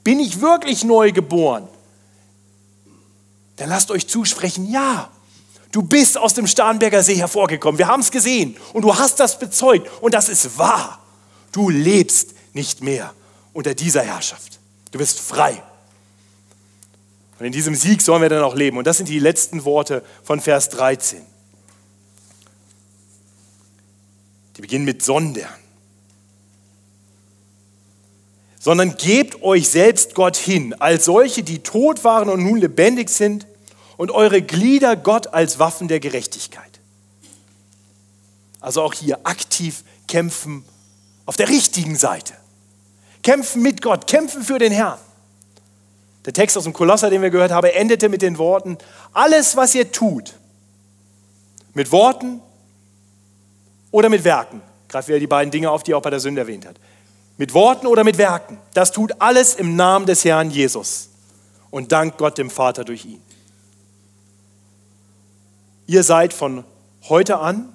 bin 0.06 0.22
ich 0.22 0.40
wirklich 0.40 0.86
neu 0.86 1.12
geboren? 1.12 1.68
Dann 3.58 3.68
lasst 3.68 3.92
euch 3.92 4.08
zusprechen, 4.08 4.72
ja, 4.72 5.12
du 5.74 5.82
bist 5.82 6.18
aus 6.18 6.34
dem 6.34 6.48
Starnberger 6.48 7.04
See 7.04 7.16
hervorgekommen. 7.16 7.78
Wir 7.78 7.88
haben 7.88 8.04
es 8.04 8.10
gesehen 8.10 8.56
und 8.72 8.84
du 8.84 8.98
hast 8.98 9.20
das 9.20 9.38
bezeugt 9.38 9.90
und 10.02 10.14
das 10.14 10.30
ist 10.30 10.58
wahr. 10.58 11.02
Du 11.54 11.70
lebst 11.70 12.36
nicht 12.54 12.82
mehr 12.82 13.14
unter 13.54 13.74
dieser 13.74 14.04
Herrschaft. 14.04 14.60
Du 14.92 15.00
bist 15.00 15.20
frei. 15.20 15.62
Und 17.40 17.48
in 17.48 17.52
diesem 17.52 17.76
Sieg 17.76 18.02
sollen 18.02 18.22
wir 18.22 18.30
dann 18.30 18.44
auch 18.44 18.56
leben. 18.56 18.78
Und 18.78 18.88
das 18.88 18.98
sind 18.98 19.10
die 19.10 19.20
letzten 19.20 19.66
Worte 19.66 20.04
von 20.24 20.40
Vers 20.40 20.70
13. 20.70 21.22
Die 24.56 24.62
beginnen 24.62 24.86
mit 24.86 25.04
sondern. 25.04 25.50
Sondern 28.60 28.96
gebt 28.96 29.42
euch 29.42 29.68
selbst 29.68 30.16
Gott 30.16 30.38
hin, 30.38 30.74
als 30.76 31.06
solche, 31.06 31.44
die 31.44 31.60
tot 31.60 32.04
waren 32.04 32.30
und 32.30 32.44
nun 32.44 32.60
lebendig 32.60 33.10
sind, 33.10 33.46
und 33.98 34.10
eure 34.12 34.42
Glieder 34.42 34.96
Gott 34.96 35.28
als 35.28 35.60
Waffen 35.60 35.88
der 35.88 36.00
Gerechtigkeit. 36.00 36.80
Also 38.60 38.82
auch 38.82 38.94
hier 38.94 39.26
aktiv 39.26 39.84
kämpfen 40.08 40.64
auf 41.26 41.36
der 41.36 41.50
richtigen 41.50 41.96
Seite. 41.96 42.34
Kämpfen 43.24 43.62
mit 43.62 43.82
Gott, 43.82 44.08
kämpfen 44.08 44.44
für 44.44 44.60
den 44.60 44.72
Herrn. 44.72 45.00
Der 46.26 46.34
Text 46.34 46.58
aus 46.58 46.66
dem 46.66 46.74
Kolosser, 46.74 47.10
den 47.10 47.22
wir 47.22 47.30
gehört 47.30 47.52
haben, 47.52 47.68
endete 47.68 48.10
mit 48.10 48.22
den 48.22 48.38
Worten, 48.38 48.78
alles, 49.12 49.56
was 49.56 49.74
ihr 49.76 49.92
tut, 49.92 50.36
mit 51.74 51.92
Worten 51.92 52.42
oder 53.92 54.10
mit 54.10 54.24
Werken. 54.24 54.62
Greift 54.88 55.08
wieder 55.08 55.20
die 55.20 55.28
beiden 55.28 55.52
Dinge 55.52 55.72
auf, 55.72 55.84
die 55.84 55.92
er 55.92 55.98
auch 55.98 56.02
bei 56.02 56.10
der 56.10 56.20
Sünde 56.20 56.42
erwähnt 56.42 56.66
hat. 56.66 56.76
Mit 57.38 57.54
Worten 57.54 57.88
oder 57.88 58.04
mit 58.04 58.18
Werken. 58.18 58.60
Das 58.74 58.92
tut 58.92 59.20
alles 59.20 59.56
im 59.56 59.76
Namen 59.76 60.06
des 60.06 60.24
Herrn 60.24 60.52
Jesus 60.52 61.10
und 61.72 61.92
dank 61.92 62.18
Gott 62.18 62.38
dem 62.38 62.50
Vater 62.50 62.84
durch 62.84 63.06
ihn. 63.06 63.22
Ihr 65.88 66.04
seid 66.04 66.32
von 66.32 66.64
heute 67.10 67.40
an, 67.40 67.74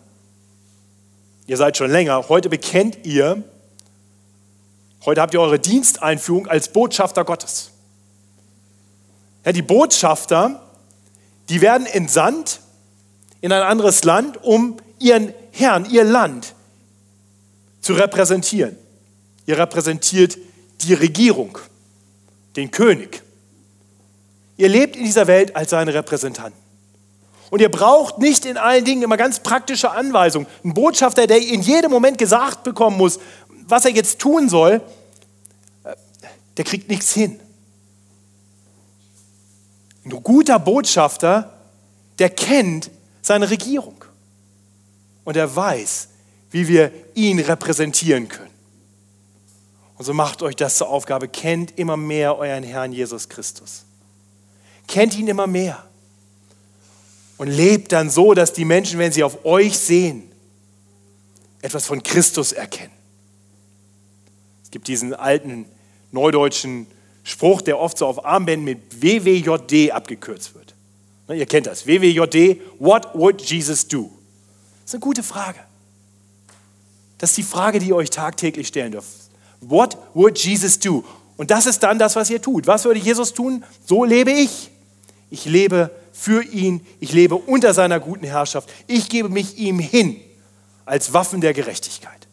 ihr 1.46 1.56
seid 1.56 1.76
schon 1.76 1.90
länger, 1.90 2.28
heute 2.28 2.48
bekennt 2.48 3.04
ihr, 3.04 3.42
heute 5.04 5.20
habt 5.20 5.34
ihr 5.34 5.40
eure 5.40 5.58
Diensteinführung 5.58 6.46
als 6.46 6.68
Botschafter 6.68 7.24
Gottes. 7.24 7.70
Ja, 9.44 9.52
die 9.52 9.62
Botschafter, 9.62 10.62
die 11.48 11.60
werden 11.60 11.86
entsandt 11.86 12.60
in 13.40 13.52
ein 13.52 13.62
anderes 13.62 14.04
Land, 14.04 14.42
um 14.42 14.76
ihren 14.98 15.32
Herrn, 15.52 15.88
ihr 15.90 16.04
Land 16.04 16.54
zu 17.80 17.94
repräsentieren. 17.94 18.76
Ihr 19.46 19.58
repräsentiert 19.58 20.36
die 20.82 20.94
Regierung, 20.94 21.58
den 22.56 22.70
König. 22.70 23.22
Ihr 24.56 24.68
lebt 24.68 24.96
in 24.96 25.04
dieser 25.04 25.26
Welt 25.26 25.56
als 25.56 25.70
seine 25.70 25.94
Repräsentanten. 25.94 26.60
Und 27.50 27.60
ihr 27.60 27.70
braucht 27.70 28.18
nicht 28.18 28.44
in 28.44 28.58
allen 28.58 28.84
Dingen 28.84 29.02
immer 29.02 29.16
ganz 29.16 29.40
praktische 29.40 29.90
Anweisungen. 29.90 30.46
Ein 30.64 30.74
Botschafter, 30.74 31.26
der 31.26 31.38
in 31.38 31.62
jedem 31.62 31.90
Moment 31.90 32.18
gesagt 32.18 32.62
bekommen 32.62 32.98
muss, 32.98 33.18
was 33.68 33.84
er 33.84 33.90
jetzt 33.90 34.18
tun 34.18 34.48
soll, 34.48 34.82
äh, 35.84 35.94
der 36.56 36.64
kriegt 36.64 36.88
nichts 36.88 37.12
hin. 37.12 37.38
Ein 40.04 40.22
guter 40.22 40.58
Botschafter, 40.58 41.52
der 42.18 42.30
kennt 42.30 42.90
seine 43.20 43.50
Regierung. 43.50 44.04
Und 45.24 45.36
er 45.36 45.54
weiß, 45.54 46.08
wie 46.50 46.66
wir 46.66 46.90
ihn 47.14 47.38
repräsentieren 47.38 48.28
können. 48.28 48.48
Und 49.96 50.04
so 50.04 50.14
macht 50.14 50.42
euch 50.42 50.56
das 50.56 50.76
zur 50.76 50.88
Aufgabe, 50.88 51.28
kennt 51.28 51.76
immer 51.78 51.96
mehr 51.96 52.38
euren 52.38 52.62
Herrn 52.62 52.92
Jesus 52.92 53.28
Christus. 53.28 53.84
Kennt 54.86 55.18
ihn 55.18 55.28
immer 55.28 55.46
mehr. 55.46 55.84
Und 57.36 57.48
lebt 57.48 57.92
dann 57.92 58.08
so, 58.08 58.32
dass 58.32 58.52
die 58.52 58.64
Menschen, 58.64 58.98
wenn 58.98 59.12
sie 59.12 59.22
auf 59.22 59.44
euch 59.44 59.78
sehen, 59.78 60.30
etwas 61.60 61.86
von 61.86 62.02
Christus 62.02 62.52
erkennen. 62.52 62.97
Es 64.68 64.72
gibt 64.72 64.86
diesen 64.86 65.14
alten 65.14 65.64
neudeutschen 66.12 66.86
Spruch, 67.24 67.62
der 67.62 67.78
oft 67.78 67.96
so 67.96 68.06
auf 68.06 68.26
Armbänden 68.26 68.66
mit 68.66 69.00
WWJD 69.00 69.92
abgekürzt 69.92 70.54
wird. 70.54 70.74
Ne, 71.26 71.36
ihr 71.36 71.46
kennt 71.46 71.66
das. 71.66 71.86
WWJD, 71.86 72.60
what 72.78 73.14
would 73.14 73.40
Jesus 73.40 73.88
do? 73.88 74.10
Das 74.82 74.90
ist 74.90 74.94
eine 74.96 75.00
gute 75.00 75.22
Frage. 75.22 75.58
Das 77.16 77.30
ist 77.30 77.38
die 77.38 77.44
Frage, 77.44 77.78
die 77.78 77.88
ihr 77.88 77.96
euch 77.96 78.10
tagtäglich 78.10 78.68
stellen 78.68 78.92
dürft. 78.92 79.08
What 79.62 79.96
would 80.12 80.38
Jesus 80.38 80.78
do? 80.78 81.02
Und 81.38 81.50
das 81.50 81.64
ist 81.64 81.82
dann 81.82 81.98
das, 81.98 82.14
was 82.14 82.28
ihr 82.28 82.42
tut. 82.42 82.66
Was 82.66 82.84
würde 82.84 83.00
Jesus 83.00 83.32
tun? 83.32 83.64
So 83.86 84.04
lebe 84.04 84.32
ich. 84.32 84.70
Ich 85.30 85.46
lebe 85.46 85.90
für 86.12 86.42
ihn. 86.42 86.86
Ich 87.00 87.12
lebe 87.12 87.36
unter 87.36 87.72
seiner 87.72 88.00
guten 88.00 88.26
Herrschaft. 88.26 88.68
Ich 88.86 89.08
gebe 89.08 89.30
mich 89.30 89.56
ihm 89.56 89.78
hin 89.78 90.20
als 90.84 91.14
Waffen 91.14 91.40
der 91.40 91.54
Gerechtigkeit. 91.54 92.27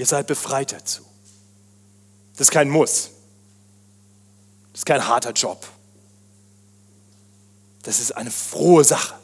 Ihr 0.00 0.06
seid 0.06 0.26
befreit 0.26 0.72
dazu. 0.72 1.02
Das 2.32 2.46
ist 2.46 2.50
kein 2.50 2.70
Muss. 2.70 3.10
Das 4.72 4.80
ist 4.80 4.86
kein 4.86 5.06
harter 5.06 5.32
Job. 5.32 5.68
Das 7.82 8.00
ist 8.00 8.12
eine 8.12 8.30
frohe 8.30 8.82
Sache. 8.82 9.14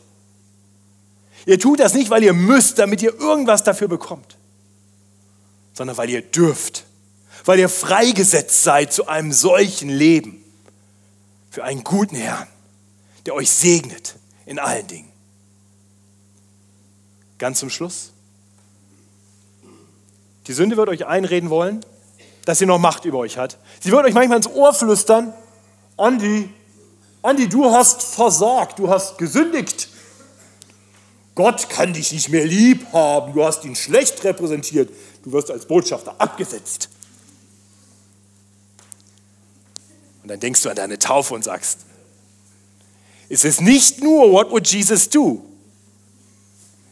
Ihr 1.47 1.59
tut 1.59 1.81
das 1.81 1.95
nicht, 1.95 2.11
weil 2.11 2.23
ihr 2.23 2.35
müsst, 2.35 2.79
damit 2.79 3.01
ihr 3.01 3.19
irgendwas 3.19 3.65
dafür 3.65 3.89
bekommt, 3.89 4.37
sondern 5.73 5.97
weil 5.97 6.11
ihr 6.11 6.21
dürft, 6.21 6.85
weil 7.47 7.59
ihr 7.59 7.71
freigesetzt 7.71 8.63
seid 8.63 8.93
zu 8.93 9.09
einem 9.09 9.33
solchen 9.33 9.89
Leben 9.89 10.45
für 11.51 11.65
einen 11.65 11.85
guten 11.85 12.17
Herrn, 12.17 12.49
der 13.25 13.33
euch 13.33 13.51
segnet 13.51 14.17
in 14.45 14.59
allen 14.59 14.87
Dingen. 14.87 15.11
Ganz 17.39 17.61
zum 17.61 17.71
Schluss. 17.71 18.13
Die 20.47 20.53
Sünde 20.53 20.77
wird 20.77 20.89
euch 20.89 21.07
einreden 21.07 21.51
wollen, 21.51 21.85
dass 22.45 22.59
sie 22.59 22.67
noch 22.67 22.79
Macht 22.79 23.05
über 23.05 23.19
euch 23.19 23.37
hat. 23.37 23.59
Sie 23.81 23.91
wird 23.91 24.05
euch 24.05 24.15
manchmal 24.15 24.39
ins 24.39 24.49
Ohr 24.49 24.73
flüstern, 24.73 25.35
Andi, 25.97 26.49
Andi, 27.23 27.49
du 27.49 27.65
hast 27.71 28.03
versagt, 28.03 28.79
du 28.79 28.89
hast 28.89 29.19
gesündigt. 29.19 29.89
Gott 31.35 31.69
kann 31.69 31.93
dich 31.93 32.13
nicht 32.13 32.29
mehr 32.29 32.45
lieb 32.45 32.87
haben, 32.93 33.33
du 33.33 33.45
hast 33.45 33.65
ihn 33.65 33.75
schlecht 33.75 34.23
repräsentiert, 34.25 34.91
du 35.25 35.33
wirst 35.33 35.51
als 35.51 35.67
Botschafter 35.67 36.15
abgesetzt. 36.19 36.89
Und 40.23 40.29
dann 40.29 40.41
denkst 40.41 40.63
du 40.63 40.71
an 40.71 40.77
deine 40.77 40.99
Taufe 40.99 41.35
und 41.35 41.45
sagst, 41.45 41.81
es 43.29 43.45
ist 43.45 43.61
nicht 43.61 44.03
nur, 44.03 44.33
what 44.33 44.51
would 44.51 44.67
Jesus 44.67 45.09
do? 45.11 45.45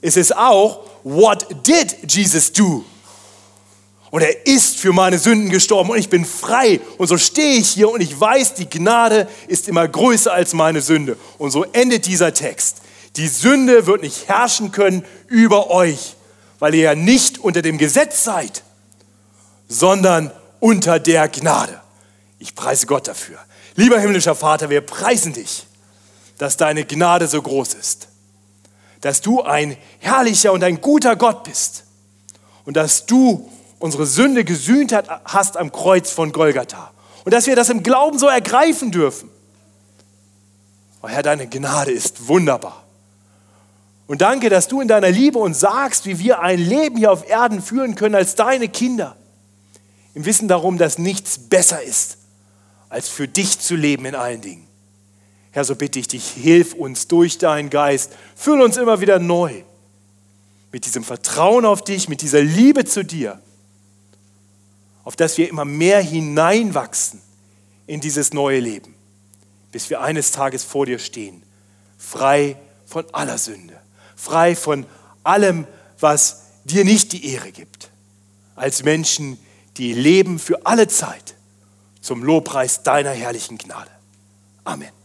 Es 0.00 0.16
ist 0.16 0.36
auch, 0.36 0.84
what 1.04 1.46
did 1.64 2.12
Jesus 2.12 2.52
do? 2.52 2.84
Und 4.14 4.22
er 4.22 4.46
ist 4.46 4.79
für 4.79 4.92
meine 4.92 5.18
Sünden 5.18 5.50
gestorben 5.50 5.90
und 5.90 5.98
ich 5.98 6.09
bin 6.09 6.24
frei. 6.24 6.79
Und 6.98 7.09
so 7.09 7.18
stehe 7.18 7.59
ich 7.59 7.70
hier 7.70 7.90
und 7.90 8.00
ich 8.00 8.20
weiß, 8.20 8.55
die 8.55 8.70
Gnade 8.70 9.27
ist 9.48 9.66
immer 9.66 9.88
größer 9.88 10.33
als 10.33 10.53
meine 10.53 10.83
Sünde. 10.83 11.16
Und 11.37 11.50
so 11.50 11.64
endet 11.64 12.07
dieser 12.07 12.33
Text. 12.33 12.77
Die 13.16 13.27
Sünde 13.27 13.88
wird 13.88 14.03
nicht 14.03 14.29
herrschen 14.29 14.70
können 14.70 15.05
über 15.27 15.68
euch, 15.68 16.14
weil 16.61 16.77
ihr 16.77 16.83
ja 16.83 16.94
nicht 16.94 17.38
unter 17.38 17.61
dem 17.61 17.77
Gesetz 17.77 18.22
seid, 18.22 18.62
sondern 19.66 20.31
unter 20.61 21.00
der 21.00 21.27
Gnade. 21.27 21.81
Ich 22.38 22.55
preise 22.55 22.87
Gott 22.87 23.09
dafür. 23.09 23.40
Lieber 23.74 23.98
himmlischer 23.98 24.37
Vater, 24.37 24.70
wir 24.70 24.83
preisen 24.83 25.33
dich, 25.33 25.66
dass 26.38 26.57
deine 26.57 26.85
Gnade 26.85 27.27
so 27.27 27.42
groß 27.42 27.74
ist, 27.74 28.07
dass 29.00 29.20
du 29.20 29.42
ein 29.42 29.77
herrlicher 29.98 30.53
und 30.53 30.62
ein 30.62 30.81
guter 30.81 31.16
Gott 31.16 31.42
bist 31.42 31.83
und 32.64 32.77
dass 32.77 33.07
du 33.07 33.50
unsere 33.85 34.07
Sünde 34.07 34.44
gesühnt 34.44 34.94
hast 35.27 35.59
am 35.59 35.70
Kreuz 35.70 36.11
von 36.11 36.33
Golgatha. 36.33 36.90
Und 37.27 37.35
dass 37.35 37.47
wir 37.47 37.55
das 37.55 37.68
im 37.68 37.83
Glauben 37.83 38.18
so 38.18 38.27
ergreifen 38.27 38.90
dürfen. 38.90 39.29
Oh 41.03 41.09
Herr, 41.09 41.23
deine 41.23 41.47
Gnade 41.47 41.92
ist 41.92 42.27
wunderbar. 42.27 42.83
Und 44.07 44.23
danke, 44.23 44.49
dass 44.49 44.68
du 44.68 44.81
in 44.81 44.88
deiner 44.88 45.11
Liebe 45.11 45.38
uns 45.38 45.61
sagst, 45.61 46.07
wie 46.07 46.18
wir 46.18 46.40
ein 46.40 46.59
Leben 46.61 46.97
hier 46.97 47.12
auf 47.12 47.29
Erden 47.29 47.61
führen 47.61 47.94
können 47.94 48.14
als 48.14 48.35
deine 48.35 48.70
Kinder. 48.70 49.16
Im 50.14 50.25
Wissen 50.25 50.49
darum, 50.49 50.79
dass 50.79 50.97
nichts 50.97 51.37
besser 51.37 51.83
ist, 51.83 52.16
als 52.88 53.11
für 53.11 53.29
dich 53.29 53.61
zu 53.61 53.77
leben 53.77 54.07
in 54.07 54.14
allen 54.14 54.40
Dingen. 54.40 54.66
Herr, 55.51 55.64
so 55.64 55.77
bitte 55.77 55.99
ich 55.99 56.09
dich, 56.09 56.31
hilf 56.31 56.73
uns 56.73 57.07
durch 57.07 57.37
deinen 57.37 57.68
Geist, 57.68 58.12
füll 58.35 58.62
uns 58.62 58.79
immer 58.79 59.03
wieder 59.03 59.18
neu 59.18 59.62
mit 60.73 60.87
diesem 60.87 61.05
Vertrauen 61.05 61.66
auf 61.66 61.85
dich, 61.85 62.09
mit 62.09 62.23
dieser 62.23 62.40
Liebe 62.40 62.87
zu 62.87 63.05
dir 63.05 63.42
auf 65.04 65.16
das 65.16 65.38
wir 65.38 65.48
immer 65.48 65.64
mehr 65.64 66.00
hineinwachsen 66.00 67.20
in 67.86 68.00
dieses 68.00 68.32
neue 68.32 68.60
Leben, 68.60 68.94
bis 69.70 69.90
wir 69.90 70.00
eines 70.00 70.32
Tages 70.32 70.64
vor 70.64 70.86
dir 70.86 70.98
stehen, 70.98 71.42
frei 71.98 72.56
von 72.86 73.04
aller 73.12 73.38
Sünde, 73.38 73.78
frei 74.16 74.56
von 74.56 74.86
allem, 75.22 75.66
was 76.00 76.42
dir 76.64 76.84
nicht 76.84 77.12
die 77.12 77.32
Ehre 77.32 77.52
gibt, 77.52 77.90
als 78.56 78.82
Menschen, 78.82 79.38
die 79.76 79.92
leben 79.92 80.38
für 80.38 80.64
alle 80.66 80.88
Zeit 80.88 81.34
zum 82.00 82.22
Lobpreis 82.22 82.82
deiner 82.82 83.10
herrlichen 83.10 83.58
Gnade. 83.58 83.90
Amen. 84.64 85.03